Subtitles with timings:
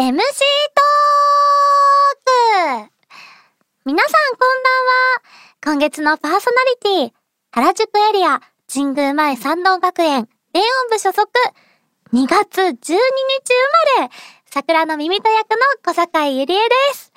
[0.00, 2.90] MC トーク
[3.84, 5.76] 皆さんこんばんは。
[5.76, 7.16] 今月のパーソナリティ、
[7.50, 8.40] 原宿エリア、
[8.72, 11.28] 神宮前山道学園、電音部所属、
[12.14, 12.96] 2月12日生
[13.98, 14.10] まれ、
[14.46, 17.12] 桜の耳と役の小坂井ゆりえです。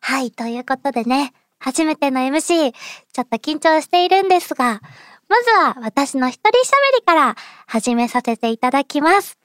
[0.00, 4.82] はい、ということでね、初めての MC、ちょっと緊張しているんですが、
[5.30, 6.52] まずは私の一人喋
[6.98, 7.36] りから
[7.66, 9.38] 始めさせていただきます。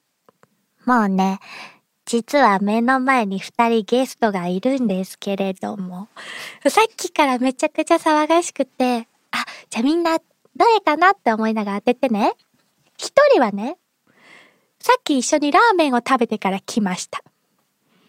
[0.85, 1.39] もうね、
[2.13, 6.09] 実は目の前に二人ゲストがいるんですけれども、
[6.69, 10.19] さっきからめちゃくちゃ騒がしくて、あ、じゃあみんな
[10.55, 12.33] 誰かなって思いながら当ててね。
[12.99, 13.77] 一人はね、
[14.77, 17.23] さっき一緒にラーメンを食べてから来ました。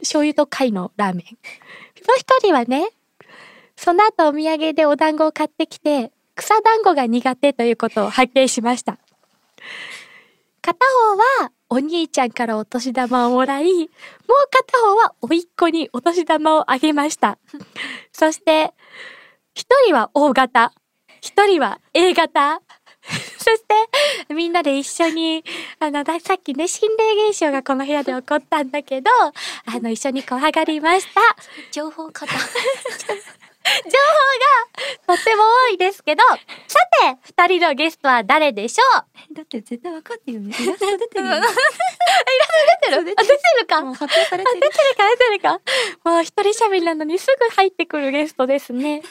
[0.00, 1.24] 醤油と貝のラーメン。
[1.24, 1.32] も
[2.14, 2.90] う一人はね、
[3.74, 8.98] その後お土産でお団子を買ってきて、草団子が苦手ということを発見しました。
[10.60, 10.78] 片
[11.40, 13.88] 方はお兄ちゃんからお年玉をもらい、もう
[14.50, 17.38] 片方は甥っ子にお年玉をあげました。
[18.12, 18.72] そして、
[19.54, 20.72] 一人は O 型、
[21.20, 22.60] 一人は A 型。
[23.38, 23.62] そし
[24.28, 25.44] て、みんなで一緒に、
[25.78, 29.32] あの、さっきね、心霊現象がこの部屋で起こったんだけど、あ
[29.80, 31.20] の、一緒に怖がりました。
[31.70, 32.26] 情報型。
[33.64, 33.98] 情
[35.06, 36.36] 報がとっても多いですけど、さ
[37.02, 38.82] て、二人のゲストは誰でしょ
[39.30, 39.34] う？
[39.34, 40.54] だって絶対わかってるよね。
[40.58, 41.36] イラスト出てるよ、ね。
[41.38, 41.56] イラスト
[42.84, 43.04] 出てる？
[43.04, 43.22] 出て
[43.60, 43.76] るか？
[43.94, 44.60] 発表されてる。
[44.60, 45.60] 出てるか、出てるか？
[46.04, 49.02] もう一人喋りなのにすぐ入ってくるゲストですね。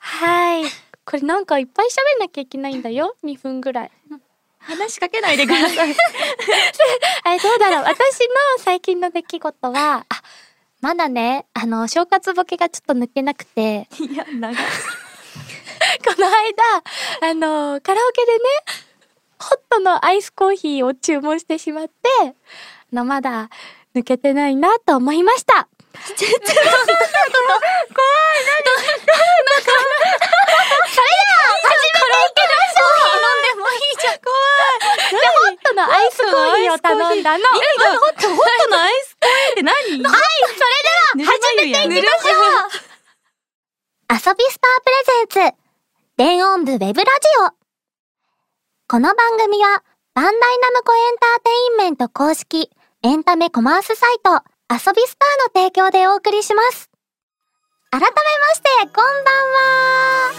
[0.00, 0.64] はい。
[1.04, 3.16] これなんかいっぱい喋んなきゃいけないんだよ。
[3.24, 3.90] 2分ぐらい。
[4.60, 5.90] 話しかけないでください。
[5.90, 5.94] え、
[7.40, 7.82] どうだろう？
[7.82, 10.22] 私の最近の出来事は、あ、
[10.82, 13.86] まだね、あの、正月ボケがちょっと抜けなくて。
[14.00, 14.56] いや、長い。
[16.04, 16.34] この間、
[17.30, 18.38] あの、カラオケでね、
[19.38, 22.32] ホットのアイスコーヒーを注文してしまって、あ
[22.96, 23.48] の、まだ
[23.94, 25.52] 抜けてないなと思いました。
[25.52, 26.34] ちょっと、怖い、何？
[26.34, 26.82] それ
[29.06, 29.22] では、
[31.62, 35.10] 始めていきましょう飲んでもいいじゃん、怖い。
[35.10, 37.44] で、ホットのアイスコーヒーを頼んだの。
[37.46, 39.72] ホット、ホットのアイスコーヒーって何？
[39.72, 42.74] はい、それでは、始めていきましょう
[44.12, 45.56] 遊びスタープレゼンツ、
[46.16, 47.02] 電音部ウェブラジ
[47.48, 47.52] オ。
[48.88, 49.82] この番組は、
[50.14, 52.70] バンダイナムコエンターテインメント公式
[53.02, 56.90] エンタメコマースサイト、遊びスターの提供でお送りします。
[57.90, 58.12] 改めま
[58.54, 60.32] して、こんばんは。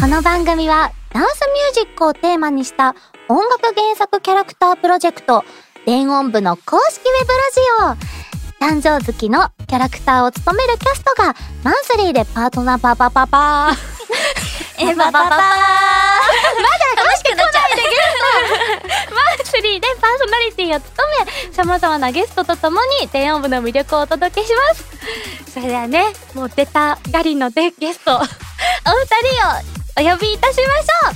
[0.00, 2.94] この番組は、ダンスミュージックをテーマにした
[3.28, 5.44] 音楽原作キャラクタープロジェクト、
[5.86, 8.64] 電音部の公式ウェブラジオ。
[8.64, 13.76] 誕生月のキャラクターを務めるキャストがマンスリーでパートナーパパパパー。
[14.90, 15.22] え、パパパー。
[15.22, 15.40] まだ
[16.96, 17.70] 楽しくなっちゃう
[19.14, 24.84] マンスリーでパーソナリティを務め、様々なゲストと共に電音部の魅力をお届けします。
[25.52, 31.14] それではね、もう出たがりのでゲスト、お二人をお呼びいたしましょう。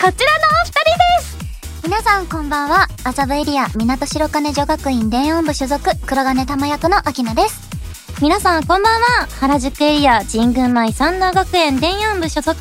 [0.00, 0.84] こちらのお二人
[1.20, 1.41] です
[1.82, 2.86] 皆さんこんばんは。
[3.02, 7.60] 麻布エリア港白金女学院電音部所属黒金玉役の秋菜です。
[8.22, 9.26] 皆さんこんばんは。
[9.40, 12.56] 原宿エリア神宮前三田学園電音部所属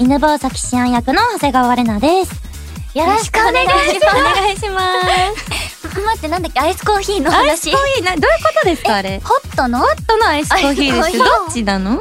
[0.00, 2.98] 犬坊崎志安役の長谷川玲奈です。
[2.98, 4.16] よろしくお願いします。
[4.16, 4.80] お願いしま
[5.84, 6.00] す。
[6.00, 7.50] 待って、なんだっけ、アイスコーヒーの話。
[7.50, 9.20] アイスコーヒーな、どういうことですかあれ？
[9.20, 9.78] ホットの？
[9.78, 11.18] ホットのアイスコーヒーです。
[11.18, 12.00] どっちなの？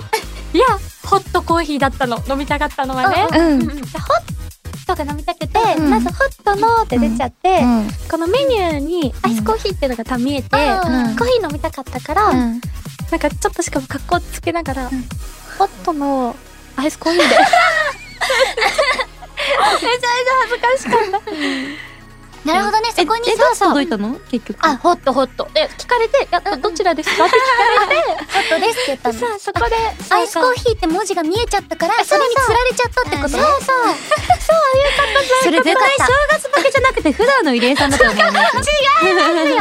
[0.53, 0.65] いや、
[1.05, 2.17] ホットコーヒーだったの。
[2.27, 3.27] 飲みたかったのはね。
[3.31, 3.67] うん。
[3.67, 4.32] ホッ
[4.85, 12.59] トが飲みたくて、うん、まずホットのって出ちゃって、うん、このメニューにアイスコーヒーっていうのが多見えて、コーヒー飲みたかったから、なん
[13.19, 14.89] かちょっとしかも格好つけながら、
[15.57, 16.35] ホットの
[16.75, 17.35] アイスコーヒーで。
[19.43, 20.09] めちゃめちゃ
[20.41, 21.92] 恥ずかしかった。
[22.45, 24.19] なるほどね、そこにさ、さ、届いたの？
[24.29, 24.57] 結局。
[24.65, 25.47] あ、ホットホット。
[25.55, 27.25] え、聞かれて、やっぱどちらですか？
[27.25, 28.01] って聞かれて、
[28.33, 29.19] ホットですって言ったの。
[29.19, 29.75] さあ、そこで、
[30.09, 33.51] アイスコーヒーって文字が見えちゃったから、それに釣られちゃったってことそうそう。
[33.63, 38.15] そういうことそれ絶対正月ボケじゃなくて普段の入江さんだと思う。
[38.15, 38.61] 違います
[39.49, 39.57] よ。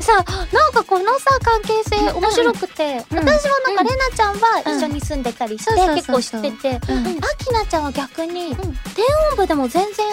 [0.00, 6.80] さあ、なんかこのさ、関係性面白くて、私はなんかレナちゃんは一緒に住んでたりして、結構知ってて、ア
[7.44, 10.06] キナちゃんは逆に、電音部でも全然、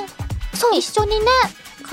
[0.53, 0.75] そう。
[0.75, 1.25] 一緒にね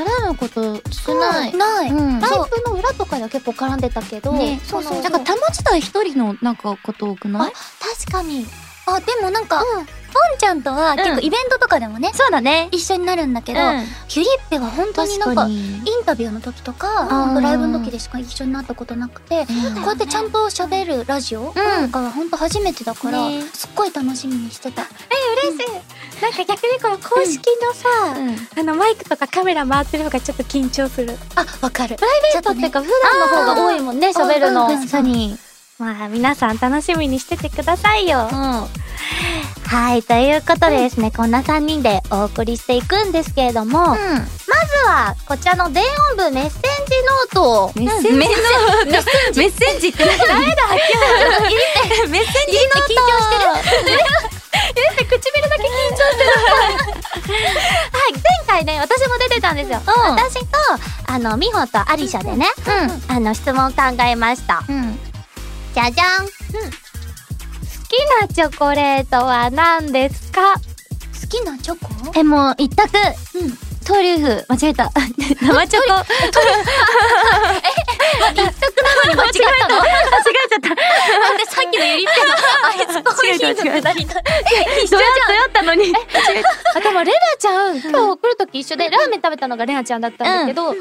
[0.04, 1.56] 絡むこと少ない。
[1.56, 1.90] ない。
[1.90, 5.02] うん、ライブの裏とかでは結構絡んでたけど、ね、そうそう。
[5.02, 7.52] なんか玉自体一人のなんかこと多くない？
[7.52, 8.46] 確かに。
[8.94, 9.86] あ、でもなんか、うん。
[10.08, 12.68] ポンちゃんとは結構イベントとかでもね、そうだね。
[12.72, 13.60] 一緒になるんだけど、
[14.08, 19.52] ヒュリッペは本当になんかインタビューの時とか本当ライブの時でしか一緒になったことなくて、こ
[19.84, 21.54] うやってちゃんと喋るラジオと
[21.90, 23.18] かは本当初めてだから、
[23.52, 24.82] すっごい楽しみにしてた。
[24.82, 24.86] え
[25.46, 26.22] 嬉しい。
[26.22, 27.88] なんか逆にこの公式のさ、
[28.58, 31.16] あのマイクとかカメラ回ってる方がちょっと緊張する。
[31.36, 31.96] あ、わかる。
[31.96, 34.66] プライベートっていうか普段の方が多いもんね、喋るの。
[34.66, 34.78] うんうん。
[34.78, 35.38] 確かに。
[35.78, 38.28] まあ皆さん楽しみにしててくださいよ。
[38.28, 44.00] はい、ということでですね、こんな3人でお送りしていくんですけれども、まず
[44.86, 45.84] はこちらの電
[46.16, 46.62] 音部メッセンジ
[47.04, 47.72] ノートを。
[47.76, 49.88] メッセンジメッセンジ。
[49.88, 50.66] って何だ誰だ
[52.08, 54.30] メッセンジって緊張してる
[55.00, 56.42] え唇だけ緊張してるは
[58.08, 60.58] い前回ね私も出てたんですよ、私と
[61.06, 62.46] あの美穂とアリシャでね、
[63.08, 64.64] あの質問を考えました。
[64.68, 65.07] うん。
[65.78, 65.84] うん。
[65.84, 66.32] じゃじゃん、好
[67.88, 70.54] きなチョコレートは何ですか？
[70.54, 70.60] 好
[71.28, 71.88] きなチョコ？
[72.18, 72.88] えもう一択
[73.34, 73.58] うん。
[73.88, 74.92] トリュフ間違えた。
[74.92, 75.96] 生チョコ。
[78.18, 78.52] 一択な
[78.94, 79.80] のに間違えたの？
[79.80, 79.92] 間違
[80.44, 80.68] えちゃった。
[80.68, 82.34] なんでさっきのゆりっぺの
[82.68, 84.20] アイスコーヒーのくだりだ。
[84.84, 85.00] 一緒っ
[85.52, 85.92] たのに。
[86.76, 90.74] あ、でもレナちゃん、今日来るとき一緒でラーメン食べたのがレナちゃんだったんだけど、あ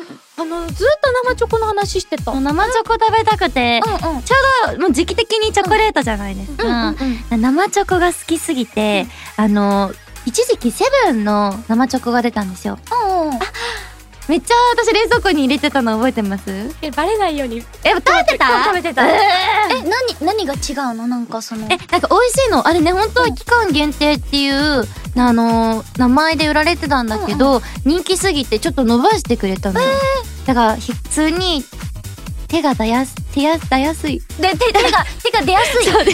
[0.44, 2.32] の、ずっと生チョコの話してた。
[2.32, 2.44] うん。
[2.44, 3.82] 生チョコ食べたくて。
[3.86, 4.22] うん。
[4.24, 4.36] ちょ
[4.74, 7.42] うどもう時期的にチョコレートじゃないですか、うんうん。
[7.42, 9.08] 生チョコが好きすぎて、
[9.38, 9.94] あの
[10.28, 12.78] 一時期セブンの生チョコが出たんですよ。
[13.08, 13.40] うん。
[14.28, 16.44] めっちゃ私冷蔵庫に入れてたの覚えてます？
[16.82, 17.60] えバレないように。
[17.60, 18.66] え食べてた？
[18.66, 19.08] 食べてた。
[19.08, 19.14] え
[19.72, 19.84] え、
[20.20, 21.08] 何、何が違うの？
[21.08, 21.66] なんかその。
[21.68, 22.68] えなんか美味しいの？
[22.68, 24.84] あれね本当は期間限定っていう、
[25.16, 29.88] あの名前で売られてたんだけど、人気すぎてちょっと伸ばしてくれたのよ、
[30.46, 31.64] だからひ普通に
[32.48, 35.86] 手が出やす手や出やすいで、手、手が、手が出やすい。
[35.92, 36.12] 出やす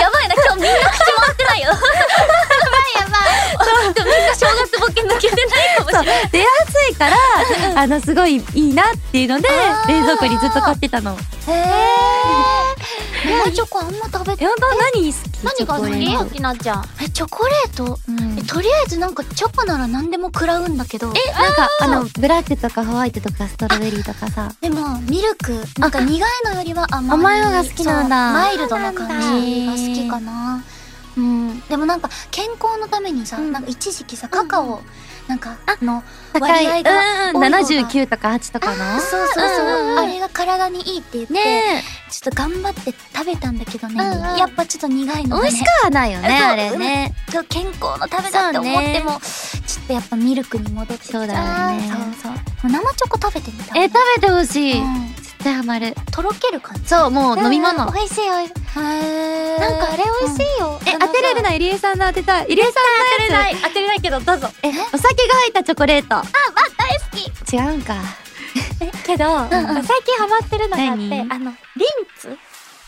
[0.00, 1.72] やばいな、今日みんな口回ってないよ。
[2.96, 3.94] やばい。
[3.94, 6.28] でもみんな正月ボケ抜けてないかもしれない。
[6.30, 7.16] 出やすいから
[7.76, 9.48] あのすごいいいなっていうので
[9.88, 11.12] 冷蔵庫にずっと買ってたの。
[11.12, 11.16] へ
[11.52, 11.60] え。
[13.22, 14.44] 生チョコあんま食べて。
[14.44, 15.44] え本当何好き？
[15.44, 15.90] 何が好き？
[15.90, 16.30] チョコレート。
[16.30, 16.84] きなちゃん。
[17.02, 17.98] え、チョコレート？
[18.08, 18.38] うん。
[18.38, 21.12] えとりあえずなんかチョコなら何でも食らうんだけど。
[21.14, 24.52] えなんかあのブラックとかホワイトとかストロベリーとかさ。
[24.60, 27.10] でも、ミルク、なんか苦いのよりは甘い。
[27.10, 28.32] 甘いのが好きなんだ。
[28.32, 30.64] マイルドな感じが好きかへな。
[31.16, 31.60] うん。
[31.68, 33.52] でもなんか、健康のためにさ、うん。
[33.52, 34.82] なんか一時期さ、カカオ、
[35.26, 36.02] なんか、の、
[36.38, 36.90] 割合が
[37.30, 39.00] うん多い方が79とか8とかの？
[39.00, 44.36] そうそうそう、うんあれが体にいいって言って、ねちょっと頑張って食べたんだけどね、うんうん。
[44.36, 45.48] やっぱちょっと苦いえのがね。
[45.48, 47.14] 美味しくはないよねあれね。
[47.30, 51.40] そう健康のためだって思っても、ちょっとやっぱミルクに戻ってそうだよ
[51.76, 51.88] ね。
[52.22, 52.70] そうそう。
[52.70, 54.80] 生チョコ食べてみたえ食べてほしい。
[54.80, 55.14] うん。
[55.16, 55.94] 絶対ハマる。
[56.10, 56.88] とろける感じ。
[56.88, 57.86] そうもう飲み物。
[57.86, 58.52] うん美味しい美味しい。
[58.52, 60.80] へなんかあれ美味しいよ。
[60.86, 62.46] え当てれるな入江さんの当てたい。
[62.46, 63.62] 入江さんのやつ。
[63.62, 64.00] 当てれない。
[64.00, 64.48] けどどうぞ。
[64.62, 66.16] えお酒が入ったチョコレート。
[66.16, 66.22] あ
[66.78, 67.56] 大好き。
[67.56, 67.94] 違うんか。
[69.04, 71.30] けど、うん最近ハマってるのがあって何？
[71.32, 71.88] あのリン
[72.18, 72.38] ツ。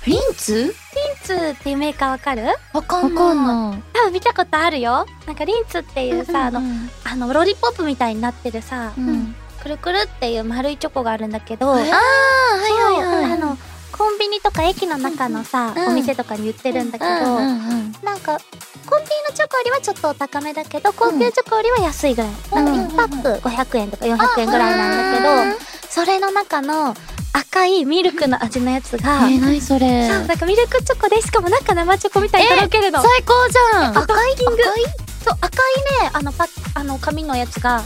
[0.07, 0.75] リンリンツ
[1.23, 2.45] ツっていうメーカーわかる？
[2.73, 3.83] わかわんない。
[3.93, 5.07] 多分見たことあるよ。
[5.27, 9.35] なんかリンツっていうさ、あのうんあのロリポップみたいになってるさ、うん。
[9.63, 13.33] くるくるっていう丸いチョコがあるんだけど、えあーはいはいはい。
[13.33, 13.57] あの
[14.03, 15.89] コンビニとか駅の中のさ、うん。
[15.91, 17.93] お店とかに売ってるんだけど、うんうんうん。
[18.03, 18.37] なんか
[18.85, 22.65] コンビニのチョコよりはちょっとお高めだけど高級チョコよりは安いぐらい、うん。
[22.65, 26.95] なんか1パック500円とか400円ぐらいなんだけど、うんそれの中の
[27.35, 30.09] 赤いミルクの味のやつが、え何それ？
[30.09, 33.99] そうなんかミルクチョコでしかも中生チョコみたいにとろけるの、最高じゃん。
[33.99, 34.85] 赤い赤い？
[35.23, 37.85] そう赤いねあのパあの紙のやつが、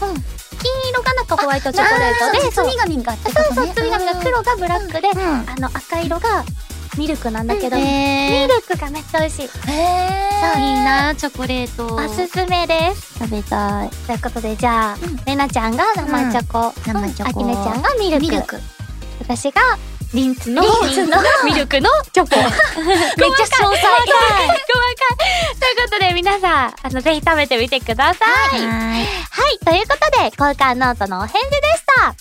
[0.57, 3.45] 金色が中ホワイトチョコレートでそう包み紙があってことね。
[3.45, 6.43] そうそう包み紙が黒がブラックで、うんあの赤色が
[6.97, 9.45] ミルクなんだけど、ミえルクがめっちゃ美味しい。
[9.45, 9.49] へ
[10.57, 11.95] えいいなチョコレート。
[11.95, 13.89] おすすめです食べたい。
[13.89, 15.15] ということでじゃあ、うん。
[15.25, 17.29] レナちゃんが生チョコ、生チョコ。
[17.29, 18.21] あきねちゃんがミルク。
[18.23, 18.59] ミルク。
[19.19, 19.61] 私が
[20.13, 20.61] リンツの
[21.45, 21.89] ミルクの。
[22.13, 22.35] チョコ。
[22.39, 24.47] めっちゃ詳細細かい。
[24.47, 25.59] 細かい。
[25.59, 28.59] ということで皆さんあのぜひ食べてみてください。
[28.59, 29.05] はい。
[29.29, 32.15] はい、ということで、交換ノートのお返事でした。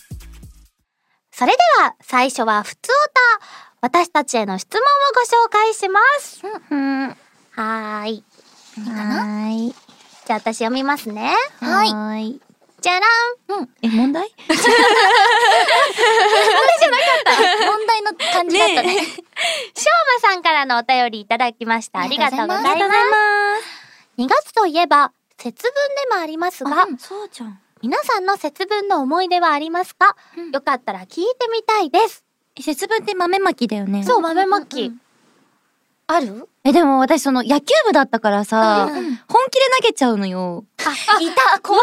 [1.33, 2.90] それでは、最初は普通
[3.40, 3.47] 歌。
[3.83, 6.43] 私たちへの質問をご紹介します。
[6.71, 7.09] うん
[7.52, 8.25] はーい。
[8.78, 9.45] 何かな？
[9.45, 9.69] はい。
[10.26, 11.35] じゃあ私読みますね。
[11.61, 11.93] はい。
[11.93, 12.40] はい
[12.87, 13.07] じゃら
[13.62, 13.69] ん。
[13.83, 14.31] え問題？
[14.47, 14.57] 問
[17.88, 18.95] 題の感じだったね。
[18.95, 19.16] しょう
[20.23, 21.99] まさんからのお便りいただきました。
[21.99, 22.71] ありがとうございます。
[22.71, 23.05] ありがとうござい
[24.19, 25.73] 2月といえば、節分
[26.11, 27.61] でもありますが、そうじゃん。
[27.83, 30.52] 皆さんの節分の思い出はありますか、うん。
[30.52, 32.23] よかったら聞いてみたいです。
[32.55, 34.05] え節分って豆まきだよね。
[34.05, 34.83] そう、豆まき。
[34.83, 35.00] うんうん
[36.09, 36.49] ある？
[36.65, 39.17] えでも私その野球部だったからさ、うんうん。
[39.29, 40.65] 本気で投げちゃうのよ。
[40.79, 41.61] あ、いた。
[41.61, 41.83] 怖い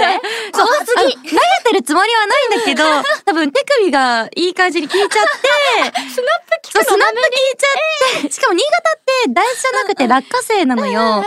[0.00, 0.20] ね。
[0.52, 1.14] 怖すぎ。
[1.14, 2.84] 投げてるつもりはないんだけど
[3.24, 11.24] 多分手首がいい感じに効いちゃって スナップそうスナップ効いちゃってしかも新潟って大豆じゃなくて落花生なのよ。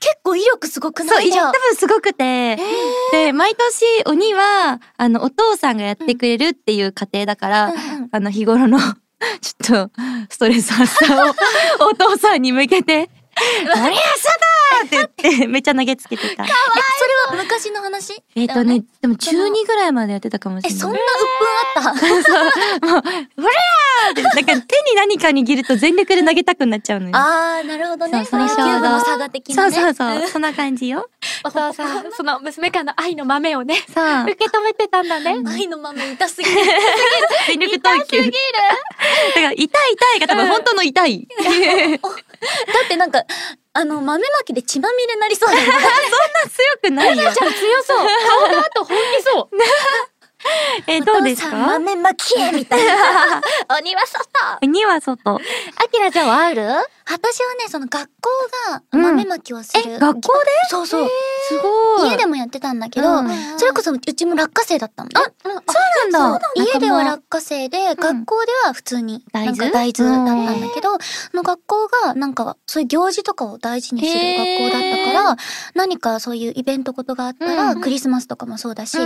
[0.00, 2.58] 結構威力すごくそう、ないいや、多分すごくて。
[3.12, 8.08] で、毎年鬼は、あの、お父さんがやってくれるっていう家庭だから、うんうん。
[8.10, 8.78] あの、日頃の、
[9.40, 9.92] ちょっと、
[10.30, 11.34] ストレス発散を
[11.90, 13.10] お父さんに向けて、
[13.74, 14.28] ありゃそ
[14.88, 16.44] うだって言って、めっちゃ投げつけてた。
[16.46, 16.50] そ
[17.32, 18.22] れは昔の話？
[18.34, 20.80] えっとね、でも中2ぐらいまでやってたかもしれえ、ない。
[20.80, 22.86] そんな鬱憤あった？
[22.92, 23.18] もう、ほらーって、
[24.14, 24.62] なんか手に
[24.96, 27.12] 何か握ると全力で投げたくなっちゃうのよ。
[27.14, 28.24] あー、なるほどね。
[28.24, 29.76] そうそれちょうど野球部の差が的そうなね。
[29.76, 31.08] そうそう、そんな感じよ。
[31.44, 34.34] お父さん、その娘からの愛の豆をね、そう受。
[34.34, 35.36] け止めてたんだね。
[35.46, 36.56] 愛の豆痛すぎる。
[37.46, 38.18] 全力投球。
[38.24, 38.30] だ
[39.34, 41.28] から、痛い痛いが多分本当の痛い。
[41.28, 41.44] だ
[42.84, 43.24] ってなんか、
[43.72, 45.72] あの、豆まきで血まみれになりそうだよね。
[46.50, 47.14] 強くないよ。
[47.16, 47.98] じゃあ強そう。
[48.28, 49.56] 顔の後本気そう。
[50.86, 51.54] え、どうですか？
[51.56, 53.42] 豆まきみたいな。
[53.78, 54.66] 鬼は外。
[54.66, 55.34] には外。
[55.36, 55.38] あ
[55.90, 56.62] きらちゃんはある
[57.08, 58.30] 私はね、その学校
[58.72, 59.82] がうん豆まきをする。
[59.94, 60.50] え学校で？
[60.70, 61.10] そうそう。
[61.50, 62.10] すごい。
[62.10, 63.28] 家でもやってたんだけど、うん
[63.58, 65.14] それこそうちも落花生だったのね。
[65.44, 66.40] そうなんだ。
[66.54, 69.70] 家では仲落花生で、学校では普通に、大豆？
[69.70, 70.98] 大豆だったんだけど、
[71.30, 75.36] その学校がなんかそういう行事とかを大事にする学校だったから、
[75.74, 78.98] 何かそういうイベントことがあったら、うんクリスマスとかもそうだし、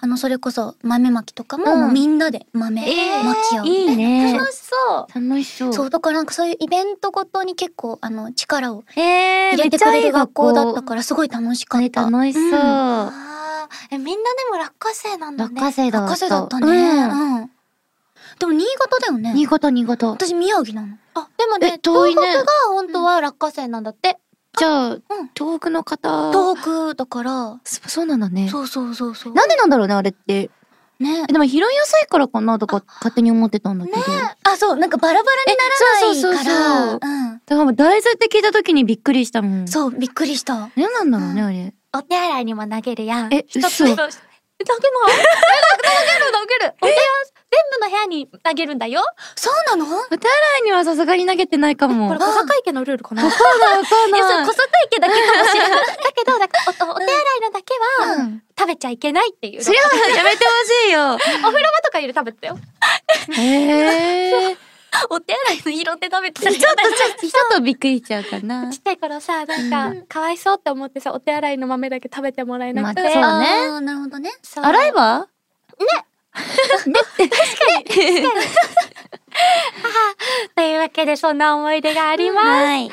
[0.00, 3.66] あの、それこそ豆まきとかも、みんなで豆えーまき合う。
[3.66, 4.32] いいね。
[4.34, 5.28] 楽しそう。
[5.28, 5.72] 楽しそう。
[5.72, 10.82] そう、だからなんかそういうイベントごとに結構、あの、力をえー、入れてくれる学校だったら。
[10.82, 12.10] から、すごい楽しかっね、た。
[12.10, 12.42] 楽しそう。
[12.42, 13.28] うん
[13.90, 15.60] え、みんなでも落花生なんだ落ね。
[15.60, 16.12] 花生だった。
[16.12, 16.66] 落花生だったね。
[16.66, 17.36] うん。
[17.36, 17.50] うん。
[18.38, 19.32] でも新潟だよね。
[19.34, 20.08] 新潟、新潟。
[20.08, 20.96] 私宮城なの。
[21.14, 24.18] あ、でもね東北が本当は落花生なんだって。
[24.56, 24.98] じゃあ、
[25.34, 26.32] 東北の方。
[26.32, 28.48] 東北だから、そそうなんだね。
[28.48, 29.34] そうそうそうそう。
[29.34, 30.50] なんでなんだろうね、あれって。
[31.00, 31.32] ねえ。
[31.32, 33.98] でも拾いやすいからかなとか勝手に思ってたんだけど。
[34.44, 37.08] あ、そう、なんかバラバラにならえそうそうないかそうそうら。
[37.08, 37.40] うん。
[37.46, 39.68] だから大豆って聞いた時にびっくりしたもん。
[39.68, 40.70] そう、びっくりした。
[40.76, 41.74] 何なんだろうね、あれ。
[41.96, 43.34] お手洗いにも投げるやん。
[43.34, 44.20] え一つ嘘一つ
[44.60, 45.24] え投げないえ
[45.84, 45.86] 投
[46.18, 46.74] げる投げる。
[46.82, 49.02] お部屋、全部の部屋に投げるんだよ。
[49.34, 49.98] そうなの？
[49.98, 52.08] お手洗いにはさすがに投げてないかも。
[52.08, 53.22] これ小坂池のルールかな？
[53.22, 54.18] だそうだ、そうい小。
[54.18, 55.86] 坂池だけかもしれない。
[56.14, 57.74] けど、だからおおお手洗いのだけ
[58.04, 59.62] は、うん食べちゃいけないっていう。
[59.62, 59.84] それは
[60.16, 60.50] やめてほ
[60.86, 61.14] しいよ。
[61.14, 62.58] お風呂場とかより食べてたよ。
[63.30, 64.56] へえ。
[65.10, 68.80] お手洗いの色で食べてちょっと、ちょっと、ちょっとびっくりしちゃうかなちっ。
[68.82, 73.02] ちゃい頃さ、なんか、かわいそうって思ってさ、お手洗いの豆だけ食べてもらえなくて。
[73.02, 74.32] まあそうねなるほどね。
[74.56, 75.28] 洗えば？
[80.56, 82.46] というわけで、そんな思い出があります。
[82.46, 82.90] はい。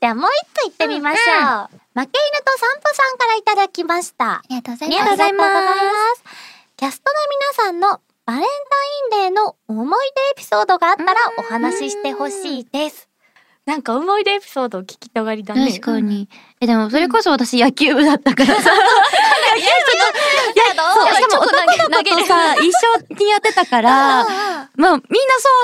[0.00, 1.24] ではもう一個行ってみましょう。
[1.98, 4.32] 負け犬と散歩さんからいただきました。
[4.32, 4.98] ありがとうござあいます。
[4.98, 5.48] りがとうございます。
[6.76, 8.46] キャストの皆さんのバレンタ
[9.18, 13.08] インデーの思い出エピソードがあったらお話ししてほしいです。
[13.66, 15.68] なんか思い出エピソードを聞きたがりだね。
[15.68, 16.28] 確かに。
[16.60, 18.70] え、でもそれこそ私野球部だったからさ。
[18.74, 18.76] い
[19.56, 19.64] や、
[20.74, 25.02] どうしかも男の子とさ、一緒にやってたから、 まあみんなそわ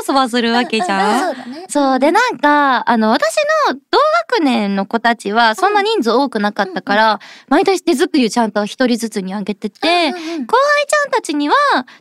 [0.06, 1.20] そわするわけじゃん。
[1.20, 1.66] そうだね。
[1.68, 1.98] そう。
[1.98, 3.36] で、なんか、あの、私
[3.68, 3.98] の同
[4.30, 11.54] 学年の子たちは、そんな人数多くなかったから、毎年手作りをちゃんと一人ずつにあげてて、後輩ちゃんたちには、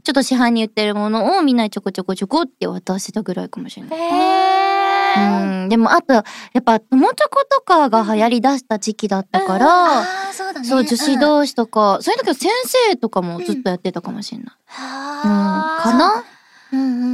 [0.05, 3.99] ちょっと市販に売ってるものをみんなにちょこちょこちょこって渡してたぐらいかもしれない。
[3.99, 4.68] へー。
[5.17, 5.69] うん。
[5.69, 6.23] でも、あと、や
[6.59, 10.67] っぱ、友チョコとかが流行り出した時期だったから、ああ、そうだね。
[10.67, 12.49] そう、女子うん同士とか、そういう時は先
[12.89, 14.45] 生とかもずっとやってたかもしれない。
[14.45, 15.31] うん。
[15.31, 16.23] はかな？
[16.71, 17.05] うんうんうんう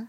[0.00, 0.08] ん。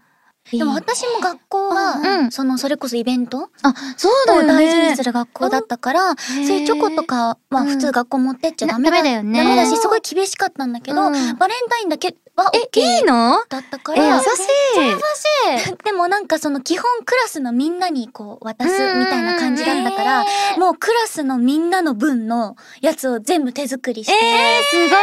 [0.52, 4.34] でも私も学校は、うんそのそれこそイベントあ、そうだ。
[4.36, 13.42] を大事にする学校だったから、そういうチョコとかは普通学校持ってっちゃダメだ,、よねダメだし、すごい厳しかったんだけど、うんバレンタインだけはえ、いいの？
[13.48, 14.26] だったかえ、優ら、し
[15.70, 15.84] い。
[15.84, 20.24] でもなんかその基本クラスのみんなにこう渡すみたいな感じだったから、
[20.58, 24.96] もうクラスのみんなの分のやつを全部手作りして、えー、すご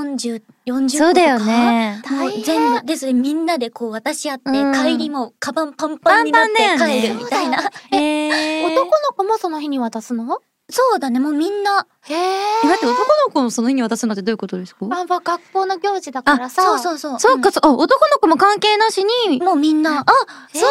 [0.00, 0.06] い。
[0.14, 2.02] 40、40個とかそうだよね。
[2.10, 4.72] もう全部、で、それみんなでこう渡し合って、うん。
[4.72, 7.58] 帰りもカバンパンパンになって帰るみたいな。
[7.92, 10.40] えー、 男の子もその日に渡すの？
[10.68, 11.86] そうだね、もうみんな。
[12.08, 12.16] へえ。
[12.64, 14.84] え、待って、男の子もその日に渡すのってどういうことですか？
[14.86, 16.62] まあまあ学校の行事だからさ。
[16.62, 17.20] そうそうそう。
[17.20, 20.00] そうか、そう、あ、男の子も関係なしに、もうみんな。
[20.00, 20.04] あ、
[20.52, 20.68] そう、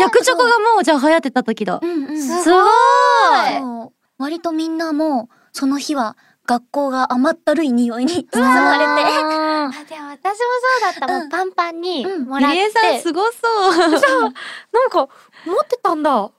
[0.00, 1.80] 役チョコがもうじゃあ流行ってた時だ。
[1.82, 2.22] うんうん。
[2.22, 2.62] すごい。
[4.18, 8.84] 割とみんなもう、その日は学校が甘ったるい匂いに 包まれて。
[9.88, 10.36] でも私も
[10.70, 11.08] そうだった。
[11.08, 12.56] もうパンパンにうんもらって。
[12.58, 13.38] リエさんすごそ
[13.70, 13.72] う。
[13.80, 14.00] なん
[14.88, 15.08] か
[15.44, 16.30] 持ってたんだ。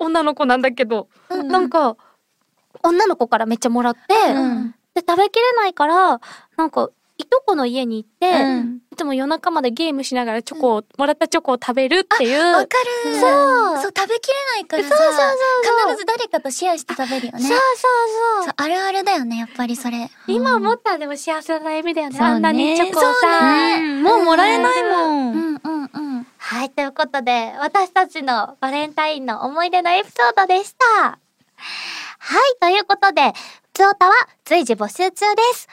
[0.00, 1.08] 女の子なんだけど。
[1.30, 1.96] うんなんか、
[2.82, 4.00] 女の子からめっちゃもらって、
[4.32, 6.20] うんで、食べきれないから、
[6.56, 12.38] なんか、いとこの家に行って、うんいつも夜中までゲームしながらチョコを、もらったチョコを食べるっていう。
[12.38, 15.28] わかるそうそう、食べきれないからさ、そうそうそう
[15.86, 17.38] そう必ず誰かとシェアして食べるよね。
[17.40, 17.58] そうそう
[18.36, 20.10] そうそうあるあるだよね、やっぱりそれ。
[20.26, 22.18] 今思っったらでも幸せな夢だよね。
[22.20, 23.40] あんなにチョコをさ。
[23.40, 24.90] ねうんもうもらえないも。
[24.90, 26.26] うんんうんうん。
[26.36, 31.18] はい、ということで、私たちのバレンタインの思い出のエピソードでした。
[32.24, 33.34] はい、ということで、ふ
[33.74, 34.14] つおたは
[34.44, 35.68] 随時募集中です。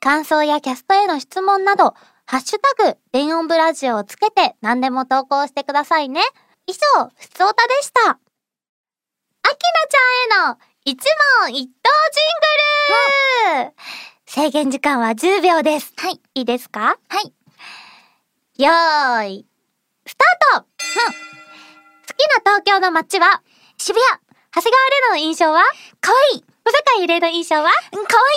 [0.00, 6.22] 感想やキャストへの質問など、ハッシュタグ、電音ブラジオをつけて何でも投稿してくださいね。
[6.66, 6.78] 以上、
[7.18, 8.12] ふつおたでした。
[8.12, 8.18] あきな
[9.90, 10.98] ちゃんへの一
[11.42, 12.20] 問一答ジ
[13.58, 13.74] ングル、
[14.24, 15.92] 制限時間は10秒です。
[15.98, 16.20] はい。
[16.34, 16.98] いいですか？
[17.08, 17.34] はい。
[18.62, 19.46] よーい、
[20.06, 20.66] スタート、好
[22.16, 23.42] きな東京の街は？
[23.76, 25.62] 渋谷長谷川レナの印象は？
[26.02, 26.38] かわい。
[26.38, 27.64] い小坂ゆれの印象は？
[27.70, 27.74] かわ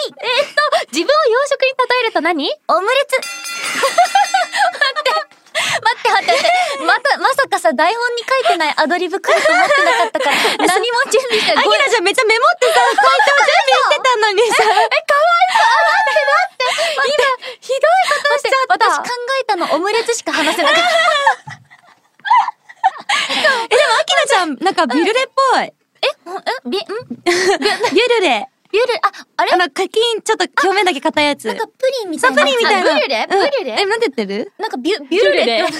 [0.05, 0.09] い。
[0.09, 0.61] いえっと、
[0.93, 1.17] 自分を洋
[1.49, 2.45] 食に例えると何？
[2.69, 3.17] オムレツ。
[5.73, 6.41] 待って待って待っ
[6.77, 6.83] て。
[6.85, 10.35] また、まさかさ、台本に書いてないアドリブ来ると思ってなかったから、
[10.69, 13.01] 何も準備してアキナちゃんめっちゃメモってさ、回答準
[13.73, 14.61] 備してたのにさ。
[17.59, 17.81] ひどい
[18.21, 18.85] ことしちゃった。
[18.85, 19.09] 私考
[19.41, 20.83] えたのオムレツしか話せなかった。
[23.65, 25.73] え、でもアキナちゃん、なんかビュルレっぽい。
[26.03, 26.81] え、び、ん？
[27.23, 28.47] ビュルレ。
[28.71, 29.51] ビュル、あ、あれ？
[29.53, 31.45] あの、課金、ちょっと表面だけ硬いやつ。
[31.47, 32.41] なんかプリンみたそ、いうな。
[32.43, 32.91] プリンみたいな。
[32.91, 33.27] あブリュレ？
[33.29, 33.81] うんブリュレ？
[33.81, 34.51] え、なんて言ってる？
[34.57, 35.45] なんかビュ、ビュルレ？
[35.61, 35.79] めっちゃす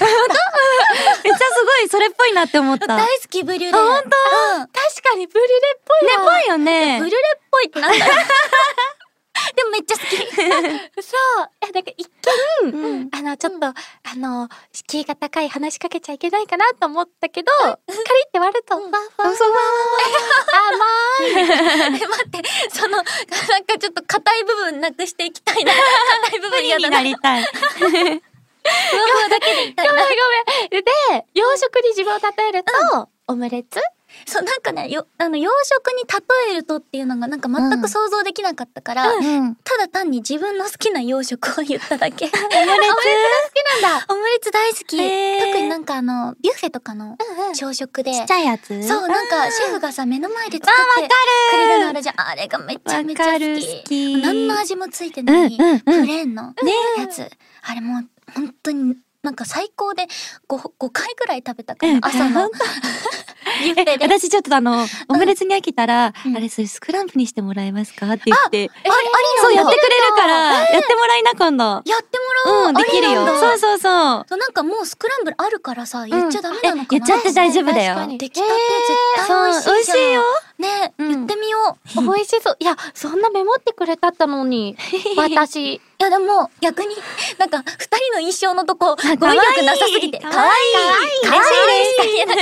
[1.66, 2.86] ごいそれっぽいなって思った。
[2.86, 3.78] 大好きブリュレ。
[3.78, 6.32] あほんとうん確かにブリュレっぽいね、わ。
[6.32, 7.06] ぽいよねブ。
[7.06, 8.06] リュレっぽいってなんだ
[9.56, 10.16] でもめっちゃ好き。
[11.04, 11.50] そう。
[11.64, 12.10] いや、なんか一
[12.64, 13.74] 見、うんあの、ちょっと、あ
[14.16, 17.74] の、敷居が高い話しかけちゃいけないかなと思ったけど、カリ
[18.28, 19.36] って割ると、ふわふわ。
[19.36, 22.00] そ う甘い。
[22.02, 23.06] え待って、その、なん
[23.66, 25.74] かちょっと硬い部分なくしていきたいな。
[26.26, 26.98] 硬い部分嫌だな。
[26.98, 27.44] なりたい。
[27.44, 27.46] ふ
[27.86, 29.94] わふわだけでいいたいな。
[29.94, 30.14] ごめんご
[30.72, 30.84] めん。
[30.84, 33.80] で、洋食に自分を例えると、オムレツ
[34.26, 39.56] そう、なんかね、よ、あの、洋食に例えるとっていうのがなんか全く想像できなかったから、うん。
[39.64, 42.26] ただ単に自分の好きな洋食を言っただけ。
[42.30, 42.98] オムレツ好
[43.80, 44.06] きなんだ。
[44.10, 44.98] オムレツ大好き。
[44.98, 47.54] 特になんかあの、ビュッフェとかのうんうん。
[47.54, 48.14] 朝食で。
[48.14, 48.68] ちっちゃいやつ？
[48.88, 51.10] そう、なんかシェフがさ、目の前で作って
[51.52, 52.16] くれるのあるじゃん。
[52.22, 53.40] あれがめちゃめちゃ好
[53.84, 54.18] き。
[54.22, 56.54] 何の味もついてない、うんうんうんプレーンの
[56.98, 57.30] やつ。
[57.64, 60.04] あれもう本当になんか最高で
[60.50, 62.50] 5, 5回ぐらい食べたから、うん朝の。
[64.02, 68.12] 私ちょっとあの、オムレツに飽きたら、うんあれそれスクランブルにしてもらえますか？
[68.12, 68.92] って言って、あり
[69.42, 70.34] そうやなんだってくれるから、
[70.72, 71.64] やってもらいな今度。
[71.64, 72.68] やってもらおう。
[72.68, 73.26] うん、できるよ。
[73.26, 74.26] そうそうそう。
[74.28, 78.52] そうなんかもうスクランブルあるからさ、言っちゃダメえなのかな、言っちゃって大丈夫だよ出来たて
[79.18, 79.62] 絶対美味しいじゃん。
[79.64, 80.24] そう美味しいよ。
[80.60, 82.02] ね、うん言ってみよう。
[82.02, 82.56] 美味しそう。
[82.60, 84.76] いや、そんなメモってくれたったのに、
[85.16, 85.82] 私。
[86.04, 86.96] いやでも逆に
[87.38, 90.38] なんか二人の印象のとこ語彙力なさすぎてかわい。
[90.38, 90.40] い
[91.30, 92.20] かわいいい。
[92.20, 92.38] えちな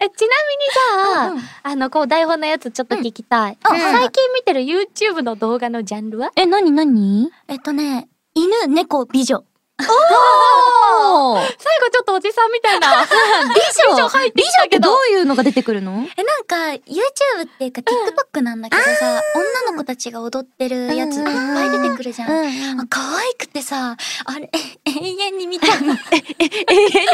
[0.00, 1.40] みにじゃあ、うん。
[1.62, 3.58] あの、こう台本のやつちょっと聞きたい。
[3.70, 3.76] うん。
[3.76, 3.92] あはい。
[3.92, 6.32] 最近見てる YouTube の動画のジャンルは？
[6.36, 7.30] え、なになに？
[7.48, 9.44] えっとね犬猫美女
[9.88, 11.40] おー。
[11.58, 13.06] 最後ちょっとおじさんみたいな。
[13.54, 13.60] 美
[13.96, 14.08] 女。
[14.08, 14.90] 入ってきたけど。
[14.90, 16.06] どういうのが出てくるの？
[16.16, 22.34] えなんか YouTube っていうか TikTok なんだけどさ、女の子たちが踊ってるやついっぱい出てくるじゃん、う
[22.76, 24.58] んあ可愛くてさあれえ
[24.90, 24.92] 永
[25.26, 25.98] 遠に見ちゃうの永遠に。
[25.98, 27.06] 見ちゃう。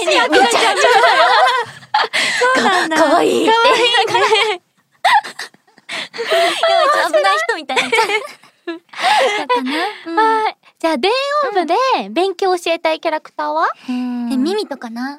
[0.00, 0.76] しいやつ見ちゃう
[2.56, 2.96] そうなんだ。
[2.96, 3.52] かわいいって。
[3.52, 4.62] かわいいね。
[6.68, 7.94] やばい危ない人みたいになだ
[9.44, 9.62] った
[10.10, 10.56] な、はい。
[10.80, 11.10] じゃあ、電
[11.44, 11.74] 音部で
[12.10, 15.18] 勉強教えたいキャラクターは、うん、えミミとかな？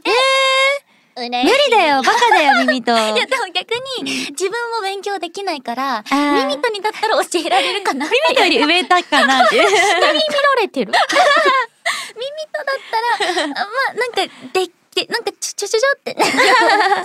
[1.15, 2.91] 無理無理だよ、バカだよ、耳と。
[2.93, 3.71] いやでも逆
[4.03, 6.45] に自分も勉強できないからー。
[6.47, 9.55] ミミトにだったら教えられるかな耳とより上だかなって。
[9.63, 9.69] 見ら
[10.61, 10.91] れてる。
[10.91, 11.01] ミミ
[12.51, 16.17] トだったらあまあなんかででなんかちょちょちょちょって。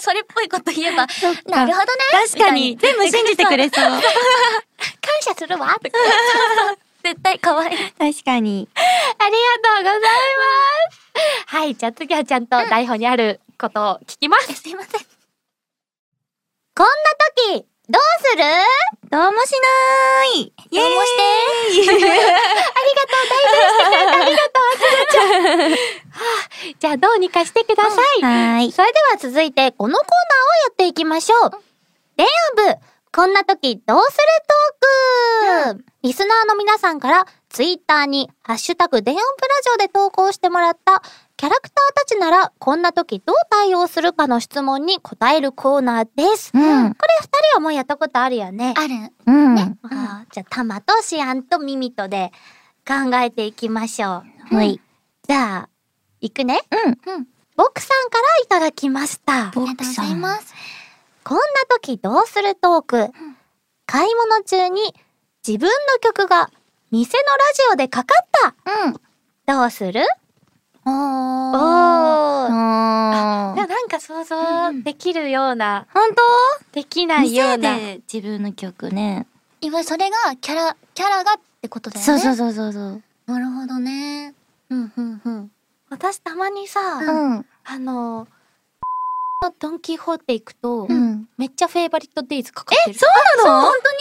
[0.00, 1.06] それっぽいこと言えば
[1.46, 2.04] なるほどね。
[2.28, 3.84] 確かに、全部信じてくれそう。
[3.84, 4.00] 感
[5.22, 5.76] 謝するわ。
[5.82, 5.98] とか
[7.02, 8.68] 絶対可愛い確かに。
[8.74, 9.38] ありが
[9.76, 10.06] とうございま
[10.92, 11.56] す。
[11.56, 14.52] はい、じゃあ次はちゃんと台本にあることを聞きます。
[14.54, 15.00] すいません
[16.76, 16.92] こんな
[17.56, 18.44] 時、どうする？
[19.10, 20.52] どうもしなーい。
[20.70, 21.20] イエーイどうもして
[26.78, 28.22] じゃあどうにかしてください。
[28.22, 28.72] はーい。
[28.72, 31.50] それでは続いてこのコーナーをやっていきましょう。
[32.16, 32.80] 電音部、
[33.12, 34.24] こんな時どうする
[35.66, 35.84] トーク？
[36.02, 41.02] リスナーの皆さんからツイッターにハッシュタグ電音プラジオで投稿してもらった
[41.36, 46.52] キャラクターたちならこんな時どう対応するかの質問に答えるコーナーです。
[46.54, 46.60] うん。
[46.62, 48.74] これ二人はもうやったことあるよね。
[48.76, 48.94] ある。
[49.26, 49.58] うん。
[49.58, 52.30] あーじゃあタマとシアンとミミとで
[52.86, 54.54] 考えていきましょう。
[54.54, 54.80] はい。
[55.28, 55.68] じゃあ、
[56.20, 56.60] いくね。
[56.70, 57.14] うん。
[57.14, 57.26] うん。
[57.56, 59.48] ボクさんからいただきました。
[59.48, 60.54] ありがとうございます。
[61.30, 63.08] こんな時どうするトーク？
[63.86, 64.82] 買い物中に
[65.46, 66.50] 自分の曲が
[66.90, 68.26] 店のラジオでかかっ
[68.64, 68.88] た。
[68.88, 68.94] うん。
[69.46, 70.02] どうする？
[70.84, 71.56] おおー。
[71.56, 72.52] ー。
[72.52, 76.16] あいやなんか想像できるような、本当？
[76.72, 77.76] できないような。
[77.76, 79.28] で自分の曲ね。
[79.60, 82.04] いわそれがキャラ、キャラがってことだよね。
[82.04, 83.02] そうそうそうそうそう。
[83.26, 84.34] なるほどね。
[84.68, 85.52] うん、うん、うん。
[85.90, 87.46] 私たまにさ、うん。
[87.62, 88.26] あの、
[89.48, 91.26] ドンキホーテ行くと、うん。
[91.38, 92.98] めっちゃフェイバリットデイズかかってる。
[92.98, 93.60] そうなの？
[93.62, 94.00] 本当にえ、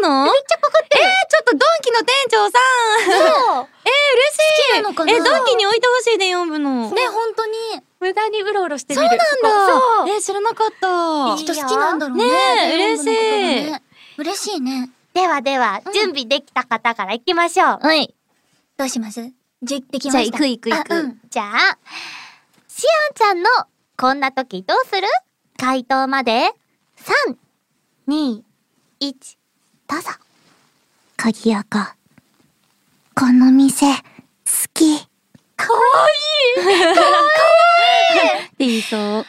[0.00, 0.24] そうなの？
[0.24, 1.04] めっちゃかかってる。
[1.04, 3.52] えー、ちょっとドンキの店長さん。
[3.54, 4.74] そう えー、嬉しい。
[4.74, 5.12] 好きなのかな？
[5.12, 6.90] え、ドンキに置いてほしいね、4部の。
[6.90, 7.56] ね、本当に。
[8.00, 9.08] 無駄にうろうろしてみる。
[9.08, 9.24] そうな
[9.66, 9.72] んだ。
[9.72, 11.40] そうえー、知らなかった。
[11.40, 12.24] いいきっと好きなんだろうね。
[12.26, 13.06] ね嬉し
[13.70, 13.72] い。
[14.18, 14.90] 嬉しいね。
[15.14, 17.78] ではでは、準備できた方から行きましょう。
[17.86, 18.12] はい。
[18.76, 19.30] どうします？
[19.62, 20.38] じ、できじゃあ、ました。
[20.38, 20.92] 行く行く行く。
[20.92, 21.78] あうんじゃあ、
[22.68, 23.48] シアンちゃんの
[23.98, 25.06] こんな時どうする？
[25.58, 26.50] 回答まで、
[27.28, 27.36] 3、
[28.08, 28.42] 2、
[29.00, 29.36] 1、
[29.88, 30.10] どうぞ。
[31.16, 31.64] 鍵垢。
[31.64, 31.96] か。
[33.14, 34.02] この店、好
[34.74, 34.98] き。
[35.56, 35.78] かわ
[36.58, 36.94] いいっ
[38.50, 39.24] て言いそう。
[39.24, 39.28] か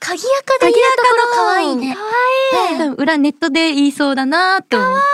[0.00, 1.96] 鍵垢で言うところかわいいね。
[2.52, 5.04] 多分裏ネットで言いそうだなって思って。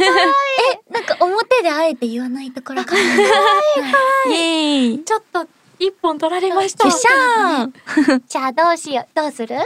[0.88, 3.06] え、なんか表であえて言わないところかわいい。
[3.06, 5.04] イエーイ。
[5.04, 5.46] ちょっと、
[5.84, 6.88] 一本取られました。
[6.88, 9.08] じゃあどうしよう。
[9.14, 9.56] どうする？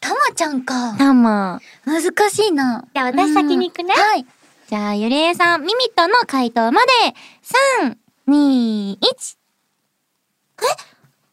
[0.00, 0.94] たまちゃんか。
[0.96, 1.60] たま。
[1.84, 2.84] 難しいな。
[2.94, 4.26] じゃあ私先に行くねうんはい。
[4.68, 6.92] じゃあ、ゆりえさん、ミミットの回答まで、
[7.82, 7.96] 3、
[8.28, 9.36] 2、1。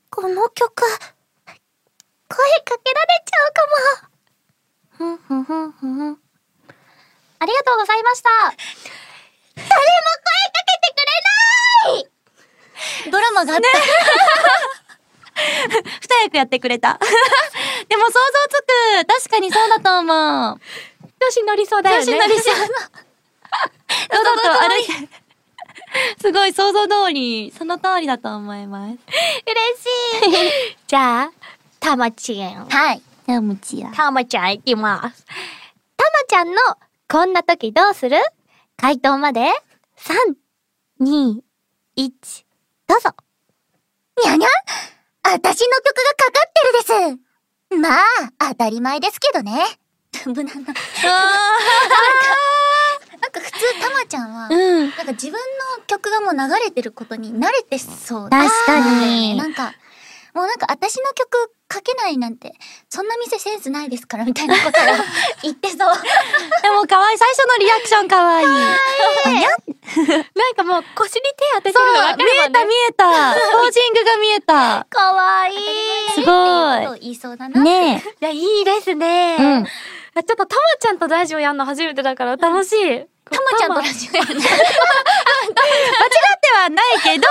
[0.09, 5.15] この曲、声かけられちゃうかも。
[5.15, 6.17] ふんふんふんふん。
[7.39, 8.29] ありがとうございました。
[13.35, 13.67] マがあった。
[16.01, 16.97] 二役やってくれた。
[17.89, 18.19] でも想像
[18.49, 18.61] つ
[19.05, 19.23] く。
[19.23, 20.59] 確かにそうだと思う。
[21.19, 22.05] 調子乗りそうだよね。
[22.05, 22.55] 調子乗りそう。
[22.55, 22.71] そうそう
[24.43, 25.09] そう、 歩いて。
[26.21, 28.97] すごい想像通り、その通りだと思います。
[30.25, 30.77] 嬉しい。
[30.87, 31.31] じゃあ、
[31.79, 32.65] たまちゃん。
[32.69, 33.01] はい。
[33.27, 33.91] じゃあ、むちや。
[33.95, 35.25] たまちゃんいきます。
[35.25, 36.55] たまちゃんの
[37.09, 38.17] こんな時どうする？
[38.77, 39.51] 回答まで、
[39.97, 40.13] 3、
[41.01, 41.35] 2、
[41.97, 42.11] 1、
[42.87, 43.11] どうぞ。
[44.23, 44.49] にゃにゃ？
[45.23, 45.63] 私の曲が
[46.15, 46.61] かかって
[47.01, 47.17] るで
[47.75, 47.81] す。
[47.81, 48.03] まあ、
[48.49, 49.65] 当たり前ですけどね。
[50.25, 50.53] 無難な。
[50.53, 50.81] なんか
[53.41, 54.79] 普通たまちゃんは、うん。
[54.81, 55.39] なんか自分の
[55.87, 58.29] 曲がもう流れてることに慣れてそう。
[58.29, 59.73] 確かになんか、
[60.35, 62.53] もうなんか私の曲かけないなんて、
[62.89, 64.71] そんな店センスないですからみたいなことを
[65.41, 65.77] 言ってそう。
[65.77, 65.85] で
[66.71, 67.17] も可愛い。
[67.17, 68.47] 最初のリアクション可愛い。
[68.47, 68.75] な
[70.51, 73.05] んかもう腰に手当ててそうるの分かる見えた見えた。
[73.53, 74.85] ポージングが見えた。
[74.89, 75.57] かわいい。
[76.13, 76.25] すごい
[76.85, 77.61] と言いそうだな。
[77.61, 79.37] ねいや、いいですね。
[79.39, 79.67] うん
[80.17, 83.05] あちょっとたまちゃんとラジオやんの初めてだから楽しい。
[83.31, 84.41] たまちゃんとラジオやる 間違っ
[86.41, 87.27] てはないけど、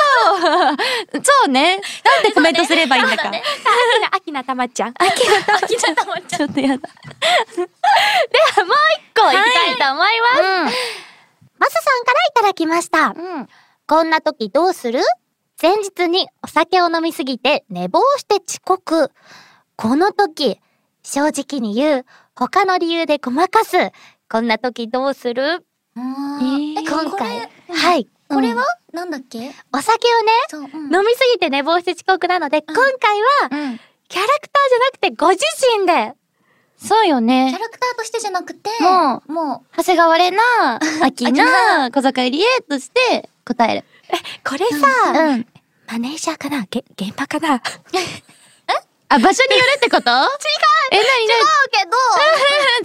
[1.22, 1.80] そうね。
[2.04, 3.30] なんでコメントすればいいんだか。
[4.10, 4.94] あきなたまちゃん。
[4.98, 6.28] あきらたまちゃん。
[6.38, 6.76] ちょっとやだ。
[6.76, 6.82] で
[7.62, 10.76] はもう一個いきたいと思います。
[11.58, 13.08] マスさんからいただきました。
[13.16, 13.48] うん。
[13.86, 15.00] こんな時どうする？
[15.62, 19.12] 前日にお酒を飲みすぎて寝坊して遅刻。
[19.76, 20.60] この時、
[21.04, 23.92] 正直に言う、他の理由でごまかす。
[24.28, 25.42] こんな時どうする？
[25.44, 25.64] うん
[25.96, 28.08] えー今こ回れ、はい。
[28.28, 28.64] これは？
[28.92, 29.52] なんだっけ？
[29.72, 30.60] お酒をね、そう。
[30.62, 32.82] うん飲みすぎて寝坊して遅刻なので、今回
[33.50, 33.80] は、うん。
[34.08, 35.42] キャラクターじゃなくてご自
[35.78, 36.14] 身で、
[36.76, 37.52] そうよキャね。
[37.58, 43.84] ラクターとしてじゃなくて、もも長谷川玲奈、秋秋菜、菜小坂入江として答える。
[44.44, 44.86] これさ、
[45.32, 45.46] うん。
[45.86, 46.66] マネージャーかな？
[46.70, 47.62] げ現場かな？
[49.14, 50.10] あ、場所によるってこと？
[50.10, 50.28] 違う
[50.92, 51.40] え、なになに？
[51.40, 51.92] う、けど、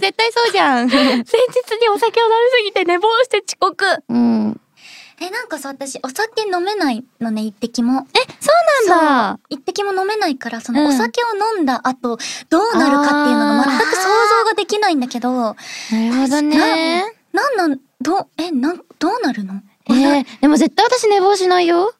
[0.00, 0.88] 絶対そうじゃん。
[0.90, 1.22] 前日
[1.80, 4.02] にお酒を飲みすぎて寝坊して遅刻。
[4.08, 4.60] うん。
[5.22, 8.06] え、なんかさ、私、お酒飲めないのね、一滴も。
[8.14, 8.50] え、そ
[8.86, 9.40] うなんだ。
[9.50, 12.16] 一滴も飲めないから、その、うんお酒を飲んだ後、
[12.48, 14.02] どうなるかっていうのが全く想
[14.38, 15.54] 像ができないんだけど、な
[16.08, 17.04] るほどね。
[17.34, 19.60] なんなん、どう、え、なん、どうなるの？
[19.90, 21.92] えー、でも絶対私寝坊しないよ。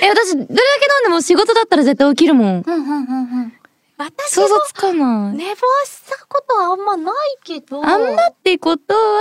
[0.00, 0.56] え、私、どれだけ飲
[1.00, 2.62] んでも仕事だったら絶対起きるもん。
[2.62, 3.52] ふんふんふんふん。
[3.98, 5.36] 私想像もつかない。
[5.36, 7.84] 寝坊したことはあんまないけど。
[7.84, 9.20] あんまってことは、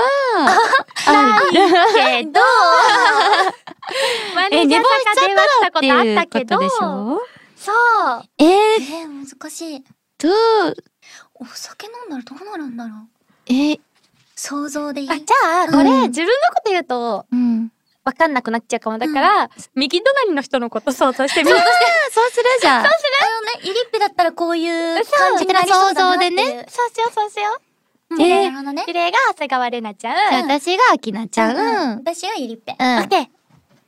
[1.08, 1.52] ある。
[2.24, 2.40] けど、
[4.36, 7.22] マ ネえ、ージャー寝坊しちゃさんが電話しったことあったけどで、しょ？
[7.58, 8.24] そう。
[8.40, 9.84] ええー、ー、難しい。
[10.18, 10.34] どう、
[11.36, 13.54] お酒飲んだらどうなるんだろう。
[13.54, 13.80] え、
[14.36, 15.10] 想像でいい。
[15.12, 17.72] あ、じゃあ、これ、うん自分のこと言うと、うん。
[18.12, 18.98] わかんなくなっちゃうかも。
[18.98, 21.58] だから、右隣の人のこと想像してみる。
[21.58, 22.82] そうするじゃん。
[22.82, 22.92] あのね、
[23.64, 26.32] ゆりっぺだったらこういうそう感じになりそうだなっていう。
[26.32, 27.58] 想像でねそうしよう、そうしよ
[28.10, 28.16] う。
[28.16, 28.22] うん。
[28.22, 28.84] えーなるほどね。
[28.86, 30.46] 綺麗が長谷川玲奈ちゃん。
[30.46, 31.58] 私がきなちゃん。
[31.58, 31.98] うん。
[32.00, 32.74] 私はゆりっぺ。
[32.74, 33.28] オッケー。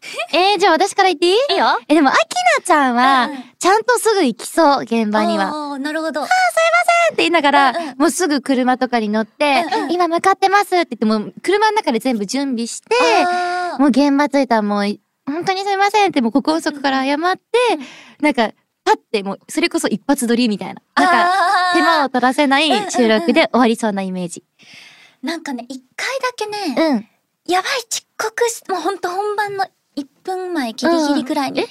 [0.33, 1.33] えー、じゃあ私から言っていい？
[1.33, 1.79] いいよ。
[1.87, 2.17] え、でも、あき
[2.59, 5.45] なちゃんはちゃんとすぐ行きそう、現場には。
[5.45, 6.23] っおーなるほど。
[6.23, 6.29] て
[7.17, 12.95] 言いながらもうすぐ車とかに乗って今向かってますって言って、もう車の中で全部準備して、
[13.79, 17.41] もう現場着いたらもう、本当にすみませんってもう心底から謝って、
[18.19, 18.51] なんか、
[18.85, 20.81] パッてもう、それこそ一発撮りみたいな。
[20.95, 21.31] なんか、
[21.73, 24.43] 手間を取らせない収録で終わりそうなイメージ。
[25.21, 27.07] なんかね、一回だけね、うん。
[27.51, 31.63] やばい、遅刻し、もうほんと本番の1分前ギリギリくらいに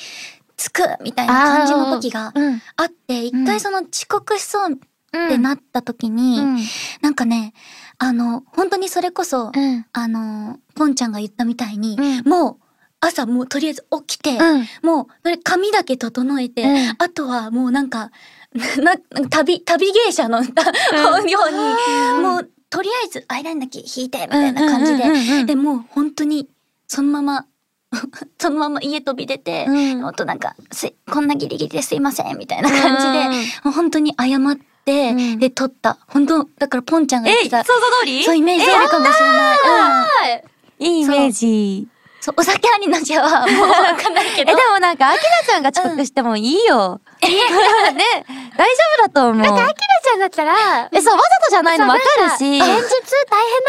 [0.57, 2.63] 着くみたいな感じの時がうん。
[2.77, 4.77] あって、一回その遅刻しそうっ
[5.15, 5.29] うん。
[5.29, 6.59] てなった時に、うん。
[7.03, 7.53] なんかね、
[7.99, 9.87] あの、本当にそれこそ、うん。
[9.93, 12.57] あの、ポンちゃんが言ったみたいに、うんもう
[13.05, 14.67] 朝もうとりあえず起きて、うん。
[14.83, 18.11] もう髪だけ整えて、うんあとはもうなんか、
[18.81, 18.95] な、
[19.29, 26.49] 旅、旅芸者の ように、もうとりあえずアイラインだけ引いて、みたいな感じで、で、もう本当に
[26.87, 27.47] そのまま、
[28.39, 33.33] そのまま家飛び出て、うんもっとなんかすい、こんなギリギリですいません、みたいな感じで、うん
[33.65, 35.99] もう本当に謝って、うんで、撮った。
[36.09, 38.25] 本当だからポンちゃんが言ってた、想像通り？
[38.25, 39.59] そうイメージあるかもしれない。
[39.59, 40.45] うんはい。
[40.79, 41.87] いいイメージ。
[42.23, 44.55] そう、お酒ありなしはもうわかんないけえ、ど。
[44.55, 47.01] でもなんか、アキナちゃんが遅刻してもいいよ。
[47.21, 47.29] ね、
[48.57, 49.45] 大丈夫だと思う。
[49.45, 52.31] アキラちゃんだったら、え、そう、わざとじゃないのわかるし。
[52.31, 52.87] 現実大変な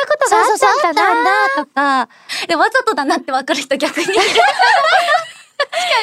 [0.08, 1.32] ことがあっんだったたんな。
[1.32, 2.10] だとか。
[2.48, 4.06] で、わざとだなってわかる人逆に。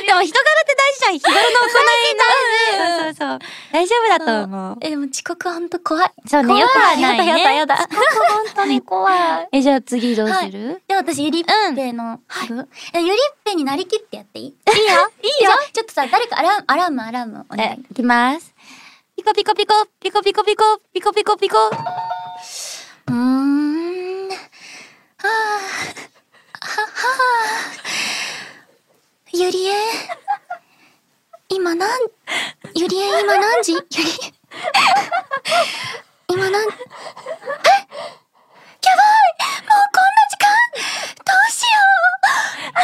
[0.07, 1.13] でも人柄って大事じゃん。
[1.19, 2.25] 日頃の行いな。
[3.05, 3.39] そうそうそう。
[3.73, 4.77] 大丈夫だと思う。
[4.81, 6.11] え、でも遅刻はほんと怖い。
[6.29, 7.27] そうね、よくはないね。
[7.27, 7.77] やだやだやだ。
[7.77, 7.87] 本
[8.55, 9.11] 当に怖
[9.43, 9.49] い。
[9.53, 11.45] え、じゃあ次どうはいするで、私、ゆりっ
[11.75, 12.21] ぺの、
[12.95, 14.47] えゆりっぺになりきってやっていい？
[14.47, 18.53] いいよいいいよちょっとさ、誰かアラーム、アラーム、アラーム、お願えい。、いきます。
[19.17, 21.59] ピコピコピコ、ピコピコピコ、ピコピコピコ。
[21.69, 24.29] うーん。
[24.31, 24.37] は
[25.25, 25.29] あ。
[25.29, 26.87] は、は
[27.87, 27.90] あ。
[29.33, 29.73] ゆりえ。
[31.49, 31.91] 今なん、
[32.75, 33.73] ゆりえ今何時？
[33.73, 34.33] ゆりえ。
[36.29, 36.67] 今なん、えやばい
[39.67, 40.47] もうこんな時間
[41.25, 41.81] どうしよう
[42.75, 42.77] あ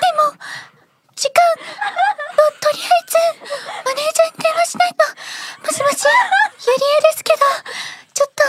[0.00, 0.32] でも、
[1.14, 1.62] 時間、と、
[2.68, 3.16] とりあえず、
[3.84, 5.04] マネージャーに電話しないと。
[5.62, 6.04] もしもし、
[6.66, 7.38] ゆりえですけど、
[8.14, 8.48] ちょっと、ちょ、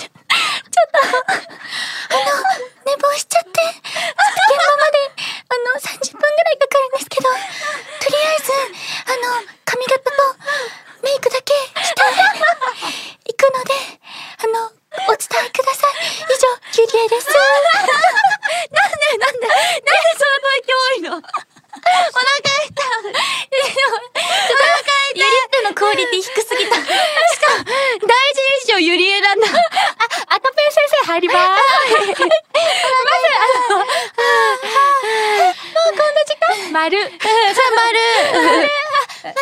[0.00, 0.06] ちょ
[0.84, 0.98] っと、
[2.08, 2.20] あの、
[2.86, 3.72] 寝坊しちゃって、ちょっと
[4.48, 4.96] 現場まで、
[5.48, 7.34] あの、30分ぐらいかかるんですけど、と
[8.08, 8.50] りあえず、
[9.12, 10.10] あの、髪型と
[11.02, 11.52] メイクだけ
[11.84, 12.00] して、
[13.28, 13.74] 行くので、
[14.40, 14.72] あの、
[15.08, 15.90] お伝えください。
[16.32, 16.48] 以上、
[16.80, 17.26] ゆりえです。
[17.28, 17.36] なん
[18.88, 19.84] で、なんで、なんで
[20.16, 21.28] その声多いのお腹痛
[22.58, 22.60] い。
[25.14, 26.76] ゆりっぺのクオリティ低すぎた。
[26.76, 26.94] 大事に
[28.64, 29.46] しよう、ゆりえなんだ。
[29.46, 29.54] 赤
[30.52, 31.38] ペン先生入ります。
[31.38, 31.50] まず、
[32.18, 32.20] あ
[33.70, 33.86] の、もう
[35.90, 36.72] こんな時間。
[36.72, 37.00] 丸。
[37.02, 37.08] さあ、
[37.76, 37.98] まる。
[38.32, 39.34] マネージャーに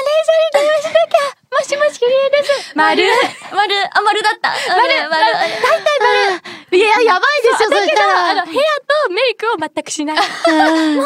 [0.52, 1.18] 電話しなきゃ。
[1.50, 2.72] もしもし、ゆりえです。
[2.76, 3.04] 丸。
[3.52, 4.50] 丸、あ、丸だった。
[4.76, 5.32] 丸、丸。
[5.32, 5.50] 大
[5.82, 6.40] 体丸。
[6.72, 8.30] いや、やばいですよ、そだけど、したら。
[8.30, 8.62] あの、ヘア
[9.06, 10.16] とメイクを全くしない。
[10.16, 10.32] もう、あの、
[10.98, 11.04] す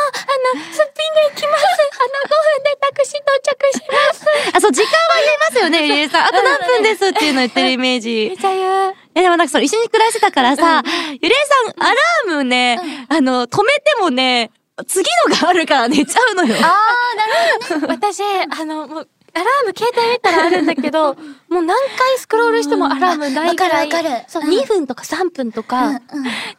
[0.82, 1.64] っぴんで行きます。
[1.64, 1.66] あ
[2.02, 4.24] の、5分でタクシー到着します。
[4.56, 6.24] あ、そう、時間は言いますよね、ゆりえさん。
[6.24, 8.34] あと何分ですっていうの言ってるイメージ。
[8.38, 8.94] じゃあ言う。
[9.14, 11.32] え、でもなんかその一緒に暮らしてたからさ、ゆりえ
[11.76, 14.50] さん、アラームね、あの、止めてもね、
[14.86, 16.54] 次のがあるから寝ちゃうのよ。
[16.54, 17.86] あー、なるほどね。
[17.88, 21.14] 私、あの、もう、アラーム携帯見たらあるんだけど、
[21.48, 23.86] もう何回スクロールしてもアラームないぐらい。
[23.86, 25.86] わかるわかるそう、うん2分とか3分とか。
[25.86, 26.00] うんうん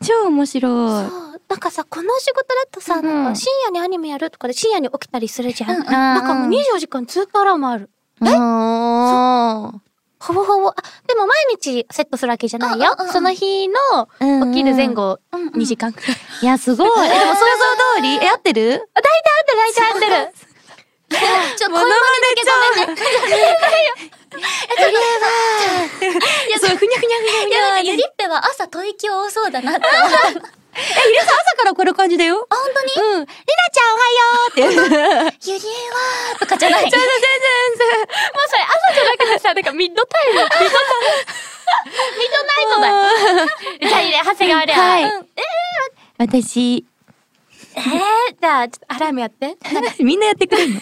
[0.05, 0.61] 超面白い。
[0.61, 1.41] そう。
[1.49, 5.71] なんかさ、この仕事だとさ、うんなんか深夜にアニメやるとかで深夜に起きたりするじゃん。
[5.71, 7.89] うんうんなんかもう24時間ずっとアラームある。
[10.33, 10.69] ほぼほぼ。
[10.69, 10.75] あ、
[11.07, 12.95] でも毎日セットするわけじゃないよ。
[13.11, 13.75] その日の
[14.53, 16.17] 起きる前後うんうん2時間くらい。
[16.41, 16.89] いや、すごい。
[17.07, 17.45] え、でも想像
[17.97, 18.17] 通り？
[18.21, 18.87] え、合ってる？
[18.93, 20.15] 大体合ってる、大体合ってる。
[21.57, 21.95] ちょ、声真似だ
[22.35, 22.51] けご
[22.87, 23.01] めんね。
[26.47, 27.91] いや、そう、ふにゃふにゃふにゃふにゃ。
[27.91, 29.81] ゆりっぺは朝吐息多そうだなって。
[30.73, 32.47] え、ゆりさん朝からこう感じだよ。
[32.49, 33.07] あ、本当に？
[33.17, 33.25] うん。
[33.25, 33.33] りな
[33.71, 35.41] ちゃんおはようって。
[35.49, 35.69] ゆりえ
[36.33, 36.89] はとかじゃない。
[36.89, 37.09] 全然全
[37.77, 37.99] 然。
[37.99, 38.07] もう
[38.47, 40.39] それ朝じゃなくてさ、なんかミッドタイム。
[40.39, 40.67] ミッドタイ。
[42.17, 43.87] ミッドナイトだ。
[43.89, 44.75] じゃあゆりえ、長谷川りゃ。
[44.79, 45.27] はいうん
[46.17, 46.85] 私、
[47.75, 47.83] えー、
[48.39, 49.57] じゃあ、ちょっとアラームやって。
[50.03, 50.79] みんなやってくるの？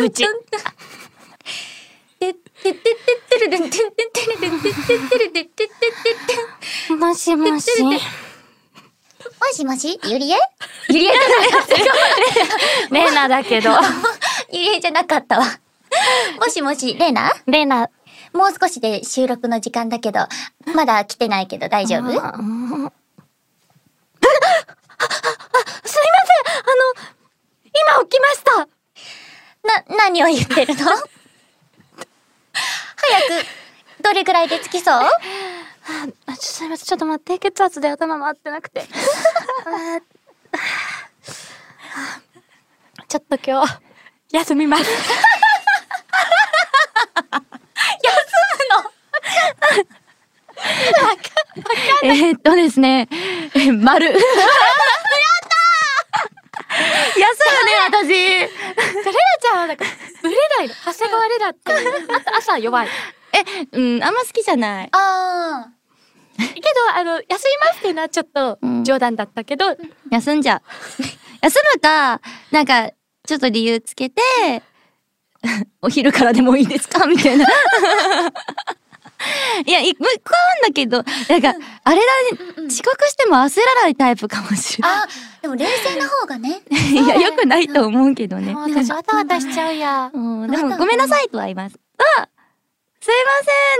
[0.00, 0.24] うち。
[2.62, 2.82] てってっ
[3.28, 5.68] てるでてってってるてってってるてってっ
[6.88, 7.70] てもしもし。
[9.40, 10.36] もしもしゆりえ
[10.88, 11.20] ゆりえじゃ
[12.90, 13.70] ないレナだけど。
[14.52, 15.44] ゆりえじゃなかったわ。
[16.40, 17.90] もしもし、レナレナ。
[18.32, 20.20] もう少しで収録の時間だけど、
[20.74, 22.30] まだ来てないけど大丈夫すいません。
[22.30, 22.92] あの、
[27.64, 28.68] 今起きました。
[29.66, 30.84] な、何を言ってるの
[33.00, 33.46] 早く、
[34.02, 34.94] どれぐらいで着きそう？
[36.26, 36.86] あ、すいません。
[36.86, 37.38] ちょっと待って。
[37.38, 38.82] 血圧で頭回ってなくて。
[38.82, 38.84] あ
[43.08, 43.80] ちょっと今日、
[44.32, 44.84] 休みます。
[52.04, 53.08] えーっとですね、
[53.54, 54.06] え丸。
[54.12, 54.26] やった
[57.16, 57.72] 休むね、
[59.04, 59.84] レナちゃんはなんか、
[60.22, 60.74] ブレないの。
[60.74, 61.72] 長谷川レナって
[62.38, 62.88] 朝弱い。
[62.88, 63.38] 私。
[63.38, 64.88] え、うん、あんま好きじゃない。
[64.92, 65.68] あ
[66.38, 66.60] けど、
[66.94, 69.76] あの、休みますっていうのはちょっとうん冗談だったけど、
[70.10, 70.62] 休んじゃう。
[71.42, 72.90] 休むか、なんか、
[73.26, 74.22] ちょっと理由つけて、
[75.82, 77.06] お昼からでもいいですか？
[77.06, 77.46] みたいな。
[79.66, 80.04] いや、い向こ
[80.62, 81.48] うんだけど、なんか、
[81.84, 85.02] あれだね、遅刻しても焦らないタイプかもしれあ。
[85.02, 85.08] あ、
[85.42, 86.62] でも冷静な方がね。
[86.70, 86.90] ない。
[86.90, 88.54] いや、よくないと思うけどね。
[88.54, 90.10] 私わたわたしちゃうや。
[90.12, 91.78] うん、でも、ごめんなさいとは言います。
[92.18, 92.28] あ
[93.00, 93.14] すい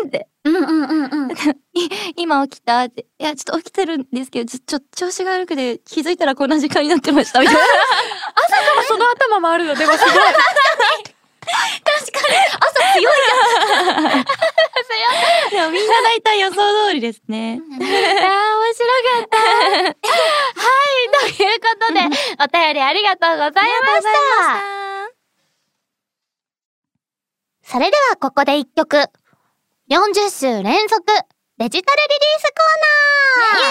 [0.00, 0.28] ませんって。
[0.44, 1.30] うんうんうんうん。
[1.74, 3.06] い今起きたって。
[3.18, 7.60] いや、ちょっと起きてるんですけど、ちょ、ちょ、調子が悪くて気づいたらこんな時間になってました、みたいな。
[8.88, 10.12] その頭もあるの、でもすごい。
[15.50, 16.56] でもみんな大体予想
[16.88, 17.60] 通りですね。
[17.60, 17.88] あー、面
[18.74, 19.38] 白かった。
[19.38, 19.94] はい、
[21.34, 22.00] ということで、
[22.42, 23.62] お便りありがとうございまし
[24.02, 24.08] た。
[27.64, 29.08] それではここで一曲。
[29.90, 31.02] 40週連続
[31.56, 33.62] デジタルリリースコーナー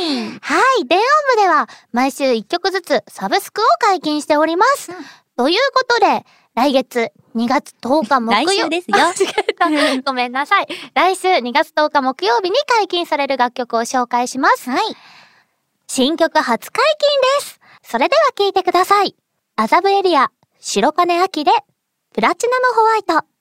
[0.00, 1.04] イエーイはい、電音
[1.36, 4.90] 部では毎週一曲ずつサブスクを解禁しております。
[5.36, 6.24] ということで、
[6.56, 8.96] 来月2月10日木曜来週ですよ。
[10.06, 10.66] ごめんなさい。
[10.94, 14.70] 来週2月10日木曜日に解禁される楽曲を紹介します。
[14.70, 14.80] はい。
[15.86, 17.60] 新曲初解禁です。
[17.82, 19.14] それでは聴いてください。
[19.54, 21.52] 麻布エリア、白金秋で、
[22.14, 23.35] プラチナムホワイト。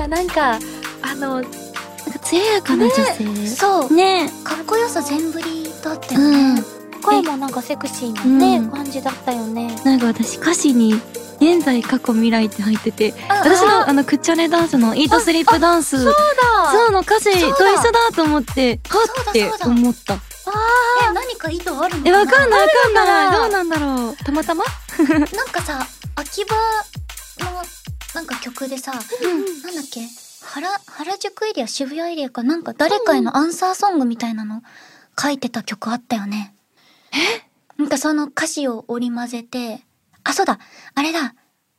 [0.00, 0.58] 愛い部分がなんか、
[1.02, 3.46] あの、なんか艶やかな女性。
[3.48, 6.62] そう、ねかっこよさ全振りだったようんね。。
[7.02, 9.74] 声もなんかセクシーなね、うん感じだったよね。
[9.84, 10.94] なんか私歌詞に、
[11.40, 16.14] 現在、過去、未来って入ってて、私のあの、クッチャネダンスのイートスリップダンス、そう
[16.70, 20.14] そうの歌詞と一緒だと思って、はって思った。
[20.14, 20.18] え、
[21.14, 23.32] 何か意図あるのえ、わかんないわかんない。
[23.32, 24.16] どうなんだろう。
[24.24, 24.64] たまたま？
[25.08, 25.86] なんかさ、
[26.16, 26.60] 秋葉の、
[28.14, 30.00] なんか曲でさ、なんだっけ？
[30.42, 34.62] 原、原宿エリア、渋谷エリアかなんか誰かへのアンサーソングみたいなの
[35.18, 36.54] 書いてた曲あったよね。
[37.12, 37.16] え？
[37.76, 39.84] なんかその歌詞を織り交ぜて、
[40.24, 40.58] あ、そうだ、
[40.94, 41.34] あれだ、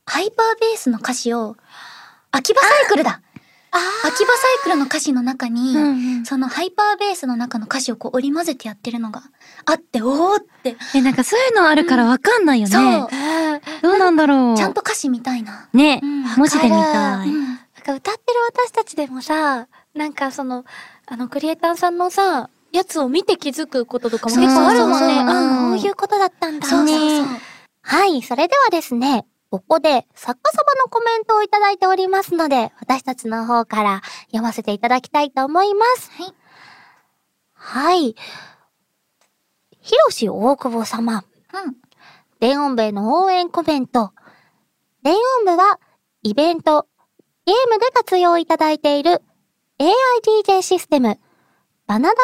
[0.06, 1.56] ハイパーベースの歌詞を、
[2.30, 3.20] 秋葉サイクルだ
[3.74, 9.22] 秋葉サイクルの歌詞の中に、うんそのハイパーベースの中の歌詞をこう織り交ぜてやってるのが
[9.66, 12.72] あって、おーって、え、なんかそういうのあるからわかんないよね。
[12.72, 13.10] そう、
[13.82, 14.56] どうなんだろう。
[14.56, 15.68] ちゃんと歌詞見たいな。
[15.72, 17.28] ねうん、文字で見たい。
[17.28, 17.42] うん
[17.82, 20.64] なんか歌ってる私たちでもさ、なんかその、
[21.06, 24.98] あの、クリエイターさんのさ、やつを見て気づくこととかも結構あるもんね。
[24.98, 26.66] そうそうそうあこういうことだったんだ。
[26.68, 27.26] そうそうそう。
[27.82, 36.10] はい、それではですね、ここで作家様のコメントをいただいておりますので、私たちの方から読ませていただきたいと思います。
[36.12, 36.34] はい。
[37.52, 38.16] はい。
[39.82, 41.76] ひろし大久保様、うん。
[42.40, 44.12] 電音部への応援コメント。
[45.02, 45.78] 電音部は、
[46.22, 46.86] イベント、
[47.44, 49.20] ゲームで活用いただいている
[49.78, 51.20] AIDJ システム、
[51.86, 52.16] バナダイ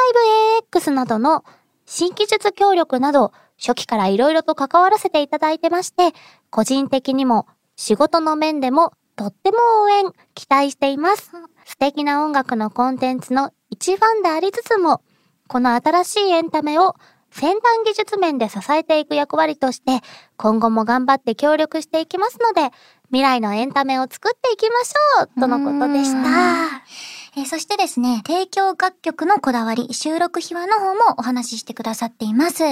[0.73, 1.45] ブ AX などの
[1.85, 6.15] 新技術協力など、初期から色々と関わらせていただいてまして、
[6.51, 7.47] 個人的にも
[7.77, 11.33] 仕事の面でもとっても応援、期待しています。
[11.65, 15.03] 素敵な音楽のコンテンツの一ファンでありつつも、
[15.49, 16.95] この新しいエンタメを
[17.31, 20.01] 先端技術面で支えていく役割として、
[20.37, 22.71] 今後も頑張って協力していきますので、
[23.09, 26.19] 未来のエンタメを作っていきましょうとのことでした。
[27.37, 32.65] えーそしてですね、提供楽曲のこだわり、収録秘話の方もお話ししてくださっています。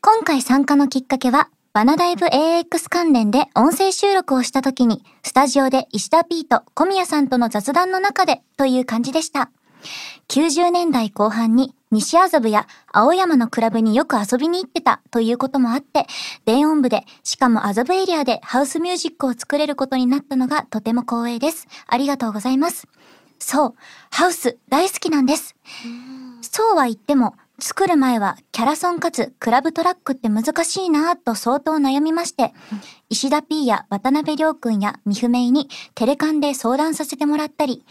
[0.00, 9.52] 今回参加のきっかけは、バナダイブ AX 関連で音声収録をした時に、スタジオで石田 P と小宮さんとの雑談の中でという感じでした。
[10.26, 16.08] 90年代後半に西麻布や青山のクラブによく遊びに行ってたということもあって、
[16.46, 21.68] 電音部で、しかも麻布エリアでハウスミュージックを作れることになったのがとても光栄です。
[21.86, 22.88] ありがとうございます。
[23.38, 23.74] そう、
[24.10, 25.54] ハウス大好きなんです。
[26.40, 32.54] そうは言っても、作る前はキャラソンかつクラブトラックって難しいなぁと相当悩みまして、
[33.08, 37.84] 石田 P や渡辺亮君や三船井にテレカンで相談させてもらったり、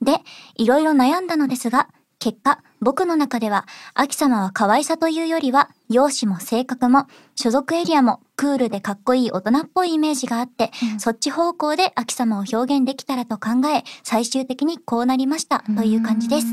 [0.00, 0.18] で、
[0.56, 16.46] いろいろ悩んだのですが、結果、僕の中では、秋様は可愛さというよりは、容姿も性格も、所属エリアも、クールでかっこいい大人っぽいイメージがあって、そっち方向で秋様を表現できたらと考え、最終的にこうなりました、という感じです。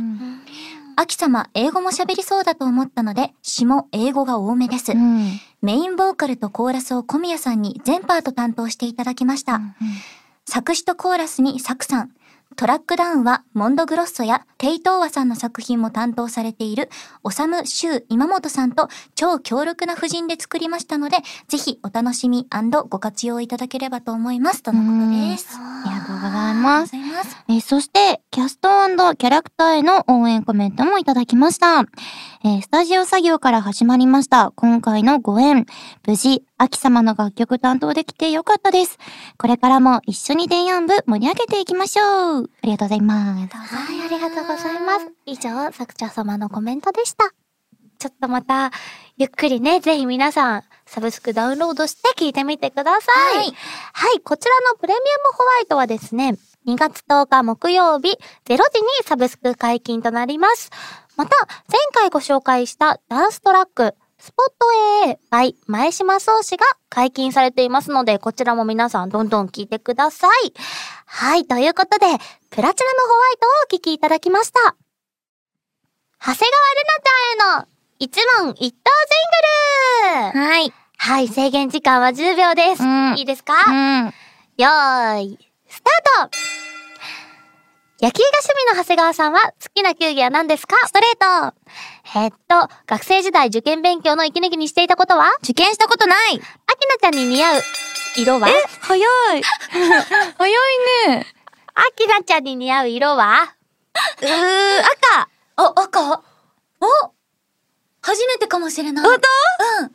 [1.02, 4.91] 秋様、英語も喋りそうだと思ったので、詩も英語が多めです。
[4.91, 5.39] うん。
[5.62, 9.62] メインボーカルとコーラスを小宮さんに全パート担当していただきました。
[10.45, 12.12] 作詞とコーラスにサクさん。
[12.56, 16.89] トラックダウンはモンドグロッソやテイトーワさんの作品も担当されている
[17.24, 22.47] オサム・シュー今本さんと超強力な布陣で作りましたので、ぜひお楽しみ
[22.89, 24.64] ご活用いただければと思います。
[24.64, 25.58] とのことです。
[25.58, 26.95] ありがとうございます。
[26.95, 27.38] ます。
[27.47, 28.70] えーそして、キャスト
[29.16, 31.86] キャラクターへの応援コメントもいただきました。
[32.41, 34.53] えースタジオ作業から始まりました。
[34.55, 35.65] 今回のご縁。
[36.07, 38.97] 無事、秋様の楽曲担当できてよかったです。
[39.37, 42.43] これからも一緒に電音部盛り上げていきましょう。
[42.43, 43.57] ありがとうございます。
[43.57, 45.11] はい、ありがとうございます。
[45.25, 47.33] 以上、作者様のコメントでした。
[47.97, 48.71] ちょっとまた、
[49.17, 53.37] ゆっくりね、ぜひ皆さん、サブスクダウンロードして聞いてみてください。
[53.37, 53.53] はい
[53.91, 60.69] はい、こちらのプレミアムホワイトはですね、2月10日木曜日0時にサブスク解禁となります。
[61.20, 61.36] また、
[61.70, 70.53] 前回ご紹介したダンストラック、スポット AA by 前島宗氏が解禁されていますので、こちらも皆さんどんどん聞いてください。
[71.05, 74.78] はい、ということで、プラチナムホワイトをお聞きいただきました。
[76.22, 77.67] 長谷川ルナちゃんへの
[77.99, 78.70] 一問一答ジ
[80.24, 80.74] ングルはい。
[80.95, 82.84] はい、制限時間は10秒です。
[82.84, 84.05] うんいいですか、うん。
[84.05, 86.68] よーい、スタート
[88.02, 90.76] 野球が趣味の長谷川さんは好きな球技は何ですか？
[90.88, 91.56] ストレート。
[92.18, 95.28] えっと、学生時代受験勉強の息抜きにしていたことは？
[95.43, 96.36] 受験したことない。
[96.36, 96.41] アキナ
[97.02, 97.62] ちゃんに似合う
[98.16, 98.47] 色は？
[98.82, 98.95] 早
[99.38, 99.43] い。
[100.38, 100.54] 早い
[101.10, 101.28] ね。
[101.76, 103.54] アキナちゃんに似合う色は？
[104.22, 105.30] うー、赤。
[105.58, 106.24] あ、赤？
[106.80, 106.88] お？
[108.02, 109.06] 初めてかもしれない。
[109.06, 109.22] 本うん。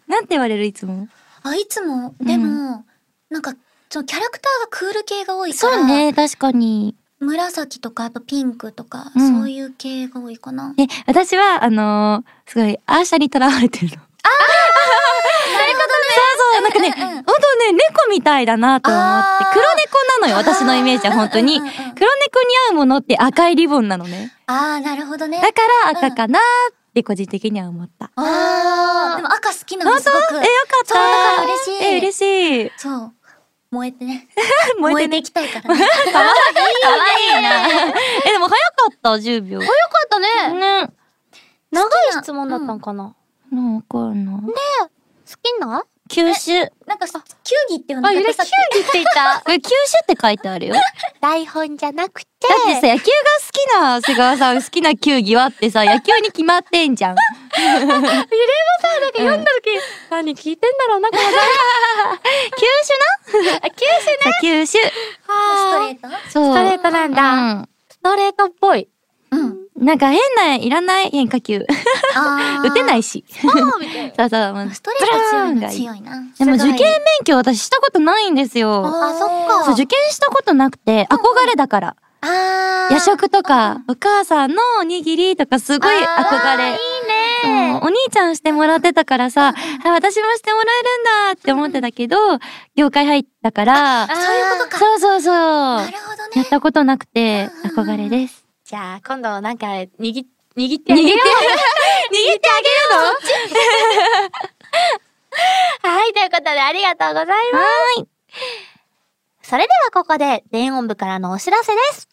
[0.07, 1.09] 当なんて言われるいつも？
[1.43, 2.85] あ、いつも、でも、
[3.31, 3.55] なんか、
[3.89, 5.75] そのキャラクターがクール系が多いから。
[5.77, 5.85] そう。
[5.87, 6.97] ね、確かに。
[7.25, 10.75] 紫とか、あとピンクとか、うんそういう系が多いかな。
[10.79, 14.03] え、私は、あのーすごい、アーシャに囚われてるの。
[14.03, 15.93] ああなるほどね。
[16.15, 19.45] そうそう、なんかね、うんうんうん本当ね、猫みたいだなと思って。
[19.53, 21.59] 黒猫なのよ、私のイメージは本当に。
[21.59, 22.07] 黒猫に
[22.71, 24.33] 合うものって赤いリボンなのね。
[24.47, 25.41] あー、なるほどね。
[25.41, 25.61] だか
[25.91, 26.43] ら赤かなっ
[26.95, 28.11] て個人的には思った。
[28.15, 30.35] あー、でも赤好きなのすごく。
[30.35, 30.43] え、よか
[30.85, 30.95] った。
[30.95, 32.73] そうだから嬉しいえ、嬉しい。
[32.77, 33.13] そう。
[33.75, 34.29] 燃えてね。
[34.79, 35.87] 燃えていきたいからね。
[36.13, 36.27] かわ
[37.37, 37.67] いいな。
[38.25, 39.61] え、でも早かった、10秒。
[39.61, 39.75] よか
[40.07, 40.19] った
[40.51, 40.81] ね。
[40.83, 40.91] ね。
[41.71, 41.89] 長い
[42.23, 43.15] 質問だったんかな、
[43.51, 44.41] なんかな。
[44.41, 46.71] 好きな球種。
[46.87, 48.49] なんか、球技っていうのあ、ゆれ球技って
[48.95, 49.43] 言った。
[49.45, 50.75] これ球種って書いてあるよ。
[50.75, 50.81] だ
[51.21, 52.29] 台本じゃなくて。
[52.29, 53.01] ってさ、野球が好
[53.51, 57.17] きな瀬川さん好きな球技はってさ、野球に決まってんじゃん。
[57.57, 57.97] ゆれもさ、
[59.01, 59.71] なんか読んだ時、
[60.11, 61.37] 何聞いてんだろうな、この球種
[63.53, 64.23] なあ、球種ね。
[64.23, 64.67] さ球種。
[64.67, 64.91] ストレ
[65.29, 66.55] あートそう。
[66.55, 68.89] ストレートなんだストレートっぽい。
[69.31, 69.41] うん。
[69.41, 69.45] う
[69.83, 69.85] ん。
[69.85, 71.67] なんか変な、いらない変化球。
[72.65, 73.25] 打てないし。
[73.45, 74.13] あーみたいな。
[74.17, 74.37] そうそ
[74.71, 74.75] う。
[74.75, 75.01] ストレー
[75.61, 76.23] ト強い強いな。
[76.39, 76.89] でも受験勉
[77.25, 78.85] 強私したことないんですよ。
[78.87, 79.65] あ、そっか。
[79.65, 81.97] そう、受験したことなくて、憧れだから。
[82.91, 86.71] 夜食とか、お母さんのおにぎりとかすごい憧れ。
[86.71, 86.77] いい
[87.45, 87.81] ね。
[87.83, 92.17] お兄ちゃんしてもらってたからさ、あ私もしてもらえるんだって思ってたけど、
[92.77, 94.79] 業界入ったから、そういうことか。
[94.79, 95.35] そうそうそう。
[95.35, 96.31] なるほどね。
[96.37, 98.45] やったことなくて、うんうんうん憧れです。
[98.65, 101.19] じゃあ、今度なんか、握、握ってあ握って、握ってげよ あげる
[105.83, 105.89] う。
[105.89, 107.63] はい、ということでありがとうございま
[109.43, 109.51] す。
[109.51, 112.09] それではここで、電音部からのお知らせです。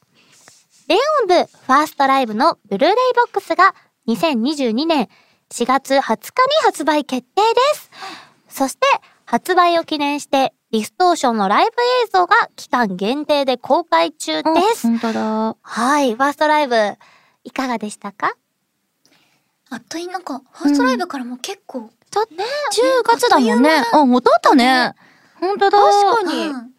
[0.88, 3.74] 電音部ファーストライブのブルーレイボックスが
[4.08, 5.08] 2022年
[5.52, 6.32] 4月20日に
[6.64, 7.90] 発売決定です。
[8.50, 8.86] そして、
[9.26, 11.72] 発売を記念して、ディストーションのライブ
[12.06, 14.88] 映像が期間限定で公開中です。
[14.88, 15.56] 本当だ。
[15.62, 16.76] はい、ファーストライブ、
[17.44, 18.36] いかがでしたか？
[19.70, 21.90] あっという間なんか、ファーストライブからもう結構。
[22.10, 22.44] ちょっとね、
[23.04, 23.84] 10月だもんね。
[23.94, 24.94] あ、もう経ったね。
[25.40, 25.80] 本当だ。
[25.80, 26.72] 確かにうん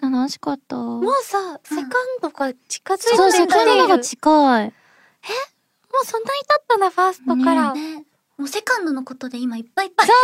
[0.00, 0.76] 楽しかった。
[0.76, 1.86] もうさ、セカン
[2.22, 3.46] ドが近づいてそう、セ。
[3.46, 4.64] カンドが近い。
[4.66, 4.72] も
[6.02, 7.72] うそんなに経ったな、ファーストから。
[7.74, 8.04] ね
[8.36, 10.06] もうセカンドのことで今いっぱいいっぱい。
[10.06, 10.16] どう、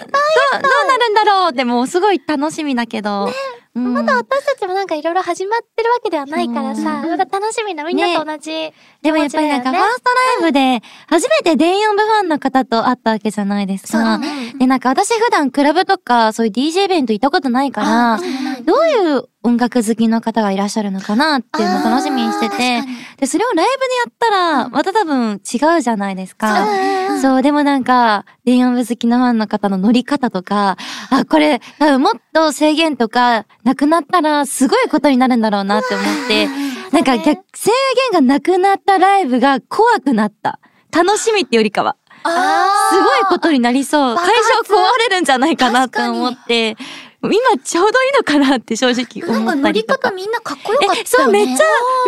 [0.00, 3.30] どうなるんだろうってもうすごい楽しみだけど。
[3.74, 3.94] うん。
[3.94, 7.10] まだ私たちもなんかいろいろ始まってるわけではないからさ、うん。
[7.10, 10.10] まだ楽しみなみんなと同じ、でもやっぱりなんかファースト
[10.42, 13.88] ライブで初めて電音部ファンの方と会ったわけじゃないですか。
[13.88, 14.02] そう。
[14.02, 14.54] だね。
[14.58, 18.18] で、なんか私普段クラブとかそういう DJ イベント行ったことないから、
[18.64, 22.82] どういう音楽好きの方がいらっしゃるのかなっていうのを楽しみにしてて。
[23.18, 24.72] で、それをライブでやったら、うん。
[24.72, 26.66] また多分違うじゃないですか。
[26.66, 30.76] ねうんそう、でもなんか、電音部好きのファンの方の乗り方とか、
[31.10, 36.48] あ、これ、多分もっと制限とかなくなったら、すごいことになるんだろうなって思って、
[36.90, 37.70] なんか逆、制
[38.12, 40.58] 限がなくなったライブが怖くなった。
[40.90, 41.96] 楽しみってよりかは。
[42.24, 44.16] あすごいことになりそう。
[44.16, 46.78] 会爆発場壊れるんじゃないかなって思って、
[47.22, 50.14] 今ちょうどいいのかなって正直ーなん思っか乗りたりとか方。
[50.14, 51.00] みんなかっこよかったよね。
[51.02, 51.52] え、そう、めっちゃ、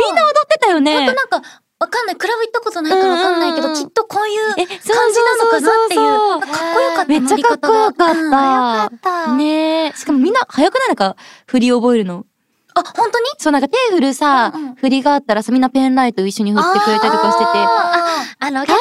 [0.06, 1.14] みんな踊ってたよねと。
[1.14, 1.42] なんか、
[1.80, 2.16] わかんない。
[2.16, 6.00] クラブ行ったことないからわかんないけど、うんうんうんきっとこういうえ、感じなのかなっていう。
[6.00, 7.04] そうそうそうそうかっこよかった。
[7.06, 8.14] めっちゃかっこよかった。
[8.14, 9.92] 乗り方がうんかったねえ。
[9.94, 10.88] しかもみんな早くない？
[10.88, 11.16] なんか
[11.46, 12.26] 振り覚えるの。
[12.74, 13.26] あ、本当に？
[13.38, 14.74] そうなんか手振るさ、うんうん。
[14.74, 18.80] 振りがあったらさ、みんなペンライト一緒に振ってくれたりとかしてて、ああの、お対応が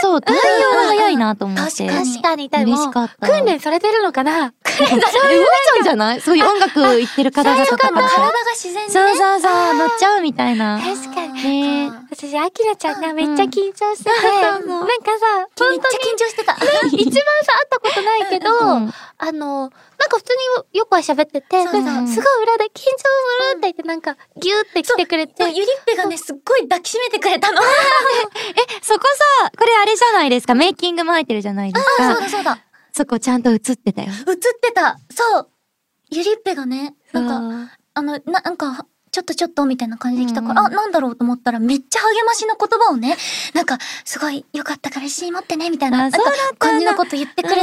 [0.00, 0.40] そう、対応
[0.76, 1.62] が早いなと思って。
[1.64, 2.12] 確かに。
[2.12, 3.28] 確かに、で嬉もしかった。
[3.28, 4.52] 訓練されてるのかな？
[4.64, 8.28] 訓練さ動いちゃうんじゃないそういう音楽行ってる方々とかー体がが。
[8.54, 8.92] 自然にね。
[8.92, 10.80] そうそうそう、乗っちゃうみたいな。
[10.80, 11.32] 確かに。
[11.42, 11.86] ね。
[11.86, 11.90] え。
[12.10, 14.68] 私、アキラちゃんがめっちゃ緊張してて、うん。
[14.68, 16.56] なんかさ、めっ本ちゃ緊張してた。
[16.90, 17.12] 一番
[17.44, 18.94] さ、会ったことないけど、うん。
[19.18, 20.32] あの、なんか普通
[20.72, 27.60] によくは喋ってて、すごい裏で緊張するって言って、なんかギューって来てくれて、ゆりっぺがね、すっごい抱きしめてくれたの。
[27.60, 27.64] あ、
[28.54, 29.00] え、そこ
[29.42, 30.54] さ、これあれじゃないですか？
[30.54, 32.14] メイキングも入ってるじゃないですか。
[32.14, 32.58] そうだそうだ。
[32.92, 34.08] そこちゃんと映ってたよ。
[34.08, 34.98] 映ってた。
[35.14, 35.50] そう。
[36.10, 38.86] ゆりっぺがね、なんか、か、あの、な、なんか、
[39.18, 43.16] ちょっとちょっとみたいな感じで来たから、うんあ、なんだろうと思ったらめっちゃ励ましの言葉をね、
[43.52, 46.18] なんか、すごい良かったから自信持ってね、みたいな、なんか
[46.58, 47.62] 感じのこと言ってくれ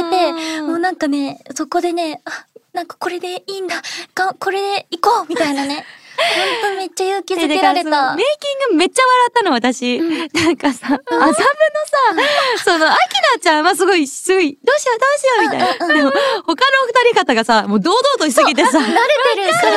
[0.60, 0.66] うん。
[0.66, 2.44] もうなんかね、そこでね、あ、
[2.74, 3.76] なんかこれでいいんだ、
[4.12, 5.86] かこれで行こうみたいなね。
[6.16, 8.14] ほんとめっちゃ勇気づけられた。
[8.14, 10.00] メイキングめっちゃ笑ったの、私。
[10.00, 11.42] なんかさ、麻布のさ、
[12.64, 12.98] その、アキ
[13.34, 15.94] ナちゃんはすごい、すごい、どうしようどうしようみたいな。
[15.94, 16.10] でも、
[16.44, 18.96] 他の二人方がさ、もう堂々としすぎてさ、その慣れ
[19.34, 19.76] てるから、も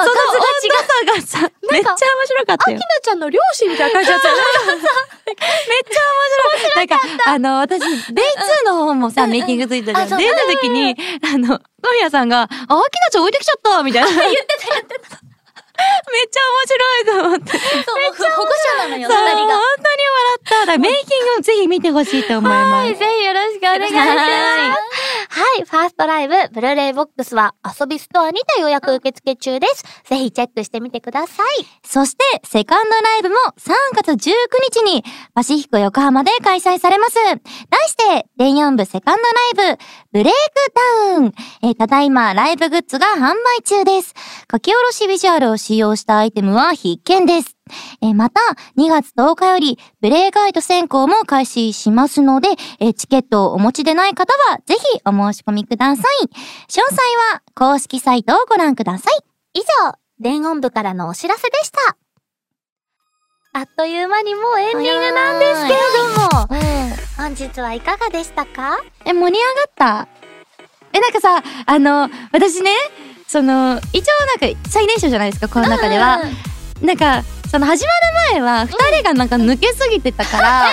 [0.00, 0.24] 温。
[0.68, 2.76] 度差がさ、めっちゃ面白かったよ。
[2.76, 4.28] アキナちゃんの両親みたいな感じだった。
[4.28, 6.76] めっちゃ面白い。
[6.76, 6.96] なんか、
[7.26, 7.80] あの、私、
[8.12, 8.24] デイ
[8.64, 10.16] 2の方もさ、メイキングついたじゃ。
[10.16, 14.08] んデイの時に、あの、小宮さんが、あ、アキナちゃん置いてきちゃったみたいな。
[14.10, 15.33] 言ってた、言ってた。
[15.76, 17.58] めっちゃ面白いと思って。
[17.58, 18.48] そう、もう保護
[18.78, 19.56] 者なのよ、本当に笑が。
[20.62, 20.78] った。
[20.78, 22.94] メイキングをぜひ見てほしいと思います。
[22.94, 24.08] ぜひよろしくお願いします。
[24.08, 25.64] はい。
[25.64, 29.84] ファーストライブ、ブルーレイボックスはアソビストアにて予約受付中です。
[30.04, 31.66] ぜひチェックしてみてください。
[31.84, 34.34] そして、セカンドライブも3月19
[34.70, 35.04] 日に
[35.34, 37.14] パシフィコ横浜で開催されます。
[37.14, 37.34] 題
[37.88, 39.22] して、電4部セカンド
[39.60, 39.78] ライブ、
[40.12, 40.72] ブレイク
[41.08, 41.32] ダウン。
[41.62, 44.14] えーただいまライブグッズが販売中です。
[44.50, 47.56] 書き下ろしビジュアルを使用したアイテムは必見です。
[48.02, 48.40] えーまた、
[48.76, 52.48] 2月10日より、ブレイガイド選考も開始しますので、
[52.80, 56.26] えーチケットをお持ちでない方は、ぜひお申し込みください。
[56.26, 56.30] 詳
[56.68, 56.82] 細
[57.32, 59.18] は、公式サイトをご覧ください。
[59.54, 61.96] 以上、電音部からのお知らせでした。
[63.56, 65.78] あっという間にもうエンディングなんですけれ
[66.16, 66.48] ども、
[67.16, 68.78] 本日はいかがでしたか？
[69.04, 70.08] え、盛り上がった？
[70.92, 72.70] え、なんかさ、あの、私ね、
[73.34, 76.20] その、一応なんか最年少じゃないですか、この中では。
[76.80, 77.90] なんか、その始ま
[78.30, 80.72] る前は、二人がなんか抜けすぎてたから、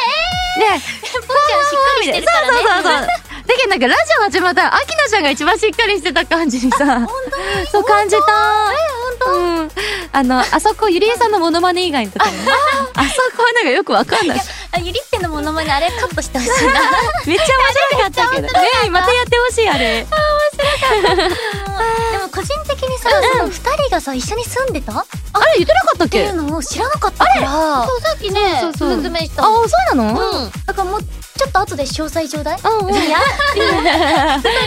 [0.59, 2.47] で、ぽんちゃんしっかりしてるからね。
[2.51, 3.07] そうそうそうそう。
[3.47, 7.07] だけどなんかラジオ始まったら、アキナちゃんが一番しっかりしてた感じにさ、
[7.71, 9.31] そう感じた。
[9.31, 9.71] うん。
[10.11, 12.37] あの、あそこゆりえさんのモノマネ以外のところね。
[12.93, 14.39] あそこはなんかよくわかんない。
[14.39, 16.81] あ、ゆりってのモノマネあれカットしてほしいな。
[17.25, 18.47] めっちゃ面白かったけど。
[18.47, 20.05] ねえまたやってほしい、あれ。
[20.05, 20.07] で
[22.21, 24.91] も個人的にさ、その二人がさ、一緒に住んでた？
[24.99, 27.85] っあれ言ってなかったってけいうのを知らなかったから。
[27.85, 29.67] そう、さっきね、そうそうそう説明したあ、の。
[29.67, 30.31] そうなの？
[30.43, 30.51] うん。
[30.65, 32.59] だからもう、ちょっと後で詳細ちょうだい。
[32.59, 32.93] うんうん。
[32.93, 33.01] 二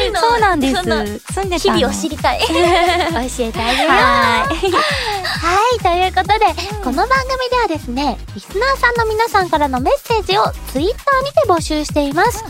[0.05, 0.83] 人のそうなんです。
[0.83, 1.59] 住んでたの。
[1.59, 2.41] 日々を知りたい。
[2.49, 3.93] 教えてあげよう。
[3.93, 6.47] ははい、ということで、
[6.83, 12.45] この番組ではですね、リスナーさんの皆さんからのメッセージをツイッターにて募集しています。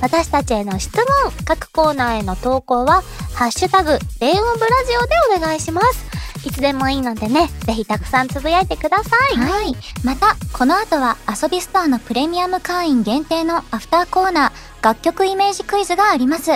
[0.00, 1.04] 私たちへの質問、
[1.44, 3.02] 各コーナーへの投稿は、
[3.34, 6.06] ハッシュタグ、電音ブラジオでお願いします。
[6.46, 9.36] いつでもいいのでね、ぜひたくさんつぶやいてください。
[9.36, 9.74] はい。
[10.04, 16.52] また、この後は遊びストアのプレミアム会員限定のアフターコーナー、楽曲イメージクイズがあります。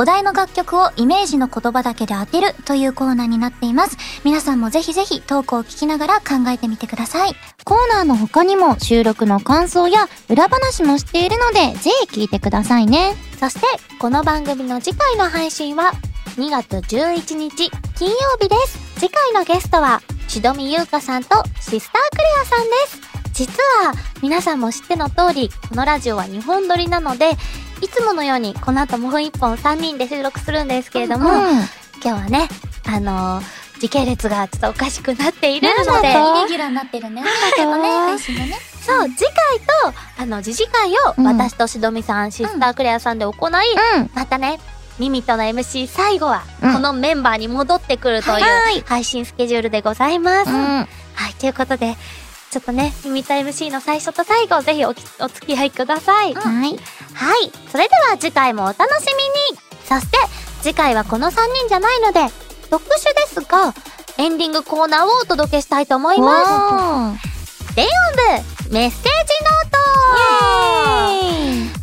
[0.00, 3.98] お題の楽曲をイメージの言葉だけで当てるというコーナーになっています。
[4.24, 7.34] 皆さんもぜひぜひトークを聞きながら考えてみてください。
[7.64, 13.14] コーナーの他にも収録の感想や裏話もしているので、ぜひ聞いてくださいね。
[13.38, 13.66] そして、
[13.98, 15.92] この番組の次回の配信は、
[16.38, 18.78] 2月11日、金曜日です。
[18.98, 23.00] 次回のゲストは、しどみゆうかさんとシスタークレアさんです。
[23.34, 23.92] 実は、
[24.22, 27.36] 皆さんも知っての通り、このラジオは2本撮りなので、
[27.80, 31.40] いつものように、この後もう1本3人で収録するんですけれども、うん
[32.02, 32.48] 今日はね、
[32.86, 37.22] あのー時系列がちょっとおかしくなっているので、イレギュラーになってるね。
[37.56, 38.58] だよね、配信がね。
[38.82, 39.34] そう、次回
[39.92, 43.52] と、あの、次次回を、うん私としどみさん、シスタークレアさんで行い、
[43.96, 44.10] うん。
[44.14, 44.60] またね、
[44.98, 50.50] ミミとの MC 最後は、うんこのメンバーに戻ってくるといはいう配信スケジュールでございます。
[50.50, 50.56] うん。
[50.56, 50.86] は
[51.30, 51.96] い、ということで、
[52.50, 56.34] ちょっとね、ミミと MC の最初と最後、ぜひおきお付き合いください。
[56.34, 56.80] はい。
[57.14, 59.06] はい、それでは次回もお楽し
[59.52, 59.60] みに。
[59.88, 60.18] そして、
[60.60, 62.26] 次回はこの3人じゃないので、
[62.68, 63.72] 特殊ですが、
[64.18, 66.50] エンディングコーナーをお届けしたいと思います。
[66.50, 67.14] わ
[67.76, 67.92] 電音
[68.66, 69.08] 部、メッセージ
[69.44, 69.78] ノート。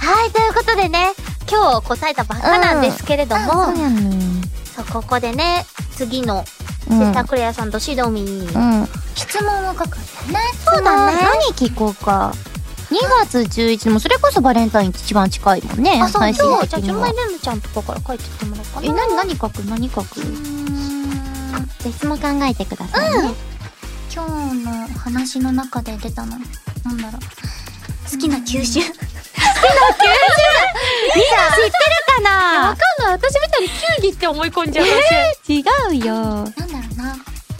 [0.05, 1.13] はい、ということでね、
[1.49, 4.41] 今日答えたばっかなんですけれども、うやね。
[4.75, 5.65] そう、ここでね、
[5.95, 6.43] 次の、
[6.89, 8.87] シうんスタークレアさんとシドミーに、うん。
[9.15, 10.39] 質問を書くんだよね。
[10.65, 12.33] そうだね何聞こうか。
[12.89, 15.99] 2月11日もそれこそバレンタイン一番近いもんね。
[16.01, 16.45] あ、そう、じゃ
[16.79, 18.87] あ、純米レムちゃんとかから書いてってもらおうかな。
[18.87, 19.57] え、何、何書く？
[19.65, 20.21] 何書く？
[20.21, 23.33] うゃあ質問考えてくださいね。
[24.13, 26.37] 今日の話の中で出たの。
[26.85, 27.21] なんだろう。
[28.09, 28.83] 好きな球種。
[28.83, 28.93] みん
[31.35, 31.71] な知ってる
[32.07, 32.69] かな？
[32.69, 33.13] わかんない。
[33.13, 35.11] 私みたいに球技って思い込んじゃうかもし
[35.51, 35.95] れない。
[35.95, 36.13] 違うよ。
[36.15, 37.15] なんだろうな。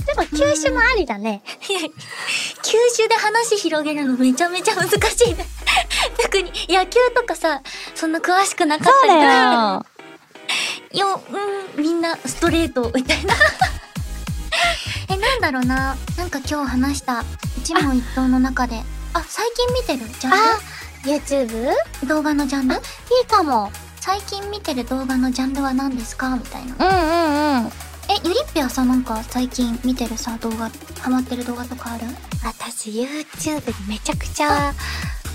[0.06, 1.42] でも、球種もありだね。
[2.64, 4.96] 球種で話広げるのめちゃめちゃ難し
[5.26, 5.46] いね。
[6.22, 7.62] 特に野球とかさ、
[7.94, 9.86] そんな詳しくなかったりとそうだか。
[10.94, 11.08] よ。
[11.10, 11.22] よ、
[11.76, 13.36] うん、みんなストレートみたいな。
[15.10, 15.98] え、なんだろうな。
[16.18, 17.24] なんか今日話した
[17.58, 18.82] 一問一答の中で。
[19.18, 20.10] あ、最近見てる？
[20.20, 20.60] ジャンあ、
[21.04, 21.72] YouTube?
[22.02, 22.76] ル動画のジャンル？
[22.76, 22.78] い
[23.24, 23.72] いかも。
[24.00, 26.36] 最近見てる動画のジャンルは何ですか？
[26.36, 26.76] みたいな。
[26.76, 27.72] うんうんうん。
[28.10, 30.70] え、ゆりっぺはさ、なんか最近見てるさ、動画、
[31.02, 32.06] ハマってる動画とかある？
[32.46, 34.74] 私 YouTube にめちゃくちゃ、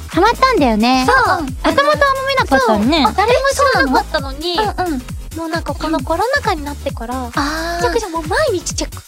[0.09, 1.05] ハマったんだよね。
[1.07, 1.85] そううんもとあんま
[2.29, 3.05] 見なかったのね。
[3.17, 5.39] 誰も知らなかったのに、うんうん。
[5.39, 9.03] もうなんかこのコロナ禍になってから、めあちゃくちゃもう毎日チェック。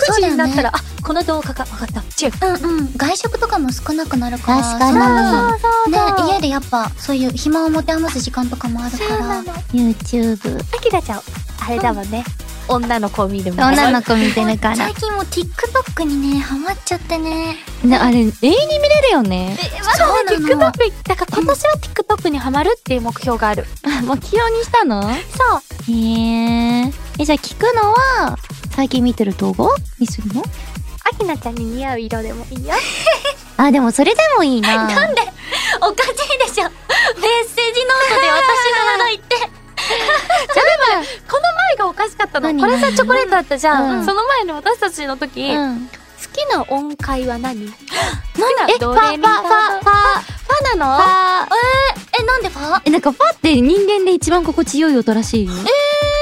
[0.00, 2.02] 9時になったら、あ、この動画が分かった。
[2.14, 2.66] チェック。
[2.66, 2.92] うんうん。
[2.96, 4.62] 外食とかも少なくなるから。
[4.62, 5.90] 確かにそうそう
[6.26, 9.42] ね、家でやっぱ、そういう暇を持て余す時間とかもあるから。
[9.72, 10.60] YouTube。
[10.60, 11.20] あきらちゃん、
[11.66, 12.24] あれだもんね。
[12.68, 13.98] 女の子を見るみたい女な。
[13.98, 14.94] の子見てるから最。
[14.94, 17.56] 近もう TikTok にね、ハマっちゃってね。
[17.82, 18.30] ね、あれ、永遠に
[18.78, 19.58] 見れるよね。
[19.84, 23.66] まだね、TikTok、だから今年は TikTok にハマるっていう目標がある。
[24.06, 25.02] 目標にしたの？
[25.02, 25.92] そう。
[25.92, 26.92] へえ。
[27.18, 28.36] え、じゃあ聞くのは、
[28.80, 29.66] 最近見てる動画
[29.98, 30.40] にするの？
[30.42, 32.72] あきなちゃんに似合う色でもいいよ。
[33.58, 34.86] あ、でもそれでもいいな。
[34.88, 35.20] なんで？
[35.82, 36.72] おかしいでしょメッ
[37.44, 39.36] セージノートで私の名前言って。
[39.36, 39.46] じゃ
[40.96, 42.46] あこの前がおかしかったの。
[42.54, 42.58] 何？
[42.62, 43.98] これさ、チョコレートだったじゃん。
[43.98, 45.90] うんその前の私たちの時、好うん。
[46.32, 47.66] きな音階は何？
[47.66, 47.76] 好き
[48.38, 50.96] え、なドレミファファ、ファ、ファ、なの？
[50.96, 51.56] ファ。
[52.18, 52.80] え、なんでファ？
[52.86, 55.52] え、なんかファって人間で一番心地よい音らしいよ。
[55.52, 55.60] えー、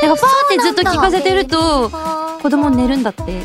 [0.02, 1.90] なんかファってずっと聞かせてると、
[2.42, 3.42] 子供寝るんだって。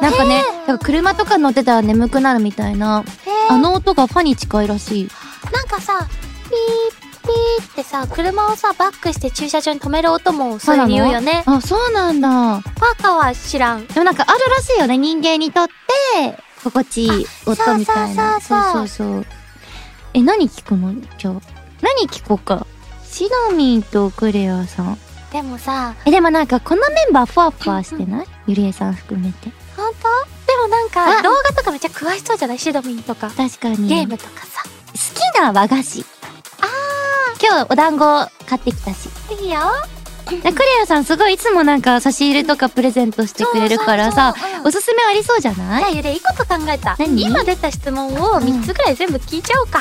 [0.00, 3.04] なんかね、なんか車とか乗ってたら眠くなるみたいな、
[3.48, 5.08] あの音がファに近いらしい。
[5.52, 6.06] なんかさ、
[6.44, 11.42] ピーピーってさ、車をさ、バックして駐車場に止める音もそういうに言うよね。
[11.46, 12.28] あ、そうなんだ。
[12.28, 13.86] パーカーは知らん。
[13.86, 14.96] でもなんかあるらしいよね。
[14.96, 15.72] 人間にとって、
[16.62, 18.40] 心地いい音みたいな。
[18.40, 19.26] そうそうそう
[20.14, 20.94] え、何聞くの？
[21.18, 21.34] じゃあ。
[21.82, 22.66] 何聞こうか？
[23.04, 24.98] シドミンとクレアさん。
[25.32, 28.26] でもさ、え、でもなんかこのメンバーふわふわしてない？
[28.46, 29.50] ゆりえさん含めて。
[29.76, 30.08] 本当？
[30.50, 32.58] でもなんあか、動画とかめっちゃ詳しそうじゃない？
[32.58, 33.30] シドミンとか。
[33.30, 33.88] 確かに。
[33.88, 34.62] ゲームとかさ。
[34.64, 36.04] 好きな和菓子。
[36.62, 37.46] あー。
[37.46, 38.04] 今日お団子
[38.46, 39.10] 買ってきたし。
[39.42, 39.60] いいよ。
[40.30, 45.84] でクレアさんすごいいつもなんか差し入れとかプレゼントしてくれるからさそうんおすすめありそうじゃない？
[45.84, 46.96] じゃあゆでいいこと考えた。
[46.98, 47.22] 何？
[47.22, 49.80] 今出た質問を3つぐらい全部聞いちゃおうか。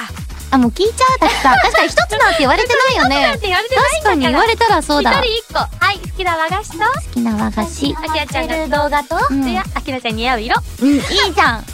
[0.52, 3.34] あ、もう聞いちゃうださ、 確かに一つなんて言われてないよね。
[3.36, 5.12] って言われてない確かに言われたらそうだ。
[5.12, 5.60] 一人一個。
[5.60, 7.95] はい、好きな和菓子と、好きな和菓子。
[7.98, 10.56] あきらちゃんが動画と、うんで、あきらちゃんに似合う色。
[10.82, 11.66] うん、いいじゃん。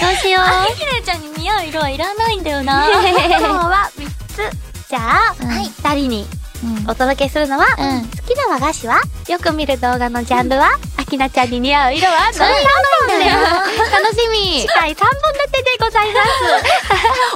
[0.00, 2.86] そうしよあきらちゃんに似合う色はいらないんだよな。
[2.88, 4.88] 今日は3つ。
[4.88, 6.41] じゃあ、うんはい、2人に。
[6.88, 9.00] お届けするのは、うん好きな和菓子は？
[9.28, 12.30] よく見る動画のジャンルは、あきなちゃんに似合う色は？
[12.38, 12.70] 何色
[13.08, 13.32] なんだよ。
[13.90, 14.68] 楽しみ次。
[14.68, 16.28] 回3本立てでございます。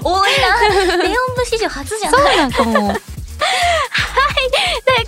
[0.04, 1.02] 多いな。
[1.02, 2.72] レオン部史上初じゃそうないなんかも。
[2.72, 2.98] というこ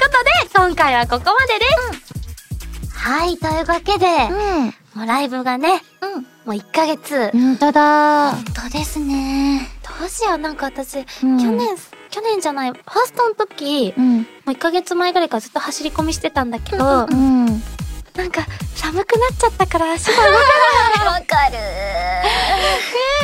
[0.05, 1.67] とで、今回はここまでで
[2.03, 2.99] す。
[2.99, 4.75] はい、というわけで、うん。
[4.95, 6.23] もうライブがね、うん。
[6.23, 7.31] もう1ヶ月。
[7.33, 8.33] 本当だ。
[8.33, 9.71] 本当ですね。
[9.99, 11.77] どうしよう、なんか私、うん去年、
[12.11, 14.19] 去年じゃない、ファーストの時、うん。
[14.19, 17.47] もう1ヶ月前ぐらいからずっと走り込みしてたんだけど、うん。
[17.47, 18.45] なんか
[18.75, 21.07] 寒くなっちゃったから足が動かない。
[21.07, 21.53] わかる。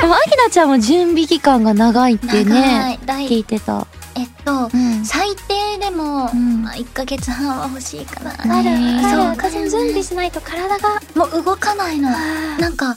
[0.01, 3.87] でも、アキナちゃんも準備期間が長いって長ね聞いてた。
[4.17, 5.05] えっと、うん。
[5.05, 8.31] 最低でも、うんまあ、1ヶ月半は欲しいかな。
[8.33, 11.01] ある、ねある、そう私も準備しないと体が。
[11.15, 12.11] もう動かないの。
[12.59, 12.97] なんか、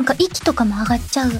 [0.00, 1.34] なんか息とかも上がっちゃうし、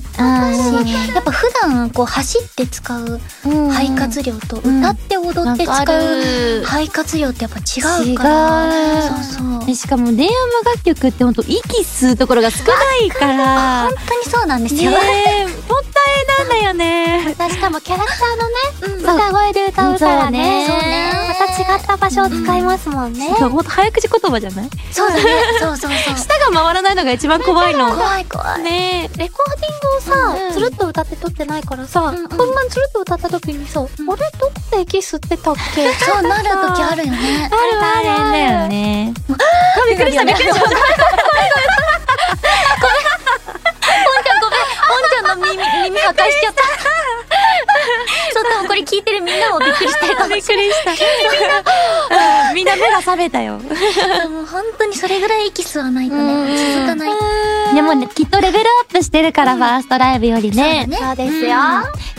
[1.14, 9.02] やっぱ普段こう走って使ううん肺活量とうん歌って踊って使うる肺活量ってやっぱ違うから。
[9.02, 9.24] そう
[9.60, 9.66] そう。
[9.66, 10.34] でしかも電話
[10.74, 13.84] 楽曲ってほんと息吸うところが少ないから。
[13.84, 14.90] 本当にそうなんですよ。
[14.90, 14.98] ね
[15.40, 17.34] え、もったいなんだよね。
[17.50, 20.66] しかもキャラクターのね、うん歌声で歌うからね。
[20.68, 23.28] そうねまた違った場所を使いますもんね。
[23.30, 24.70] ほんと早口言葉じゃない？
[24.92, 25.22] そうだね。
[25.60, 26.16] そうそうそう。
[26.18, 27.90] 舌が回らないのが一番怖いの。
[27.94, 28.49] 怖い怖い。
[28.58, 30.14] ねレコーディングをさ、
[30.46, 34.16] うんつるっと歌って撮ってないからさ、んうん本番つるっと歌った時にさ、あれどこ
[34.72, 35.92] で息吸ってたっけ？
[35.94, 37.50] そうなる時あるよね。
[37.52, 37.56] あ
[38.02, 39.12] るあるんだよね。
[39.88, 40.60] びっくりしたびっくりした。
[40.60, 40.70] ポン
[45.10, 46.62] ちゃんの耳、耳破壊しちゃった。
[48.32, 50.68] そう、多分これ聞いてるみんなもびっくりしてるかもしれない。
[52.48, 53.54] う んみんな目が覚めたよ。
[54.28, 57.10] もう本当にそれぐらい息吸わないとね、続かない。
[57.74, 60.88] でもね、きっとレベルアップしてるから、ファーストライブよりね。
[60.90, 61.56] そうですよ。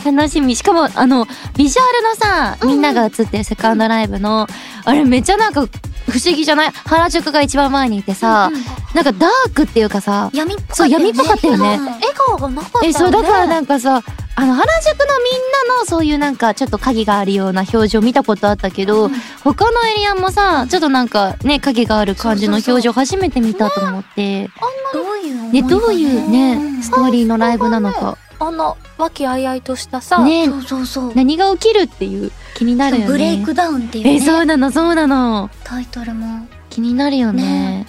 [0.06, 0.56] 楽しみ。
[0.56, 1.28] しかも、あの、
[1.58, 4.48] ビジュアルのさ、みんなが映ってるセカンドライブの、
[4.86, 5.62] あれめっちゃなんか、
[6.10, 6.72] 不思議じゃない？
[6.86, 8.52] 原宿が一番前にいてさ、
[8.96, 12.88] なんかダークっていうかさ、闇っぽかったそう闇っぽかったよねうん笑顔がなかった。
[12.88, 14.02] え、そう、だからなんかさ、
[14.42, 19.12] あの、原宿のみんなのそういうなんかちょっと影があるような表情見たことあったけど、
[19.44, 24.50] 他のエリアもさ、ちょっとなんかね、影がある感じの表情初めて見たと思って、
[24.94, 28.18] どういうね、がどういうね、ストーリーのライブなのか。
[28.40, 31.14] あの、和気あいあいとしたさ、ねそうそうそう。
[31.14, 33.08] 何が起きるっていう気になるよね。
[33.08, 35.52] ブレイクダウンっていうえ、ね、そうなの、そうなの。
[35.64, 36.48] タイトルも。
[36.72, 37.86] 気になるよね。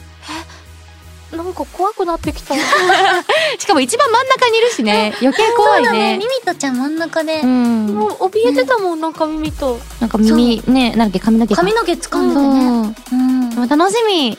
[1.37, 2.55] なんか怖くなってきた。
[3.59, 5.15] しかも一番真ん中にいるしね。
[5.21, 6.19] 余計怖いね。
[6.19, 7.87] ミミとちゃん真ん中でう、ん。
[7.87, 9.81] もう怯えてたもん、なんか耳と。
[10.01, 11.63] なんか耳、ね、なんだっけ、髪の毛か。
[11.63, 12.95] 髪の毛掴んでてね。
[13.13, 13.51] うん。
[13.51, 14.31] でも楽しみ。
[14.31, 14.39] ね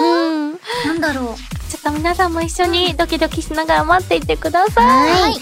[0.00, 0.50] うん。
[0.86, 1.36] なんだろ
[1.68, 5.20] ちょっと皆さんも一緒にドキドキしながら待っていてください。
[5.20, 5.40] はい。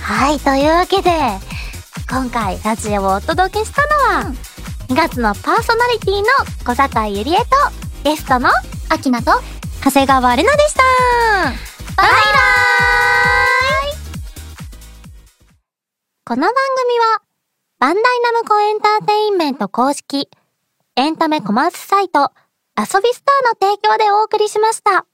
[0.00, 1.10] はい、というわけで、
[2.08, 3.82] 今回ラジオをお届けした
[4.12, 4.32] のは、
[4.88, 6.24] 2月のパーソナリティの
[6.64, 7.44] 小坂井ゆりえと、
[8.02, 8.52] ゲストのう。
[8.90, 9.32] アキナと、
[9.84, 10.82] 長谷川玲奈でした。
[10.82, 12.08] バイバー
[13.90, 13.96] イ
[16.24, 17.20] この番組は、
[17.78, 20.30] バンダイナムコエンターテインメント公式、
[20.96, 22.32] エンタメコマースサイト、
[22.78, 25.04] 遊びスターの提供でお送りしました。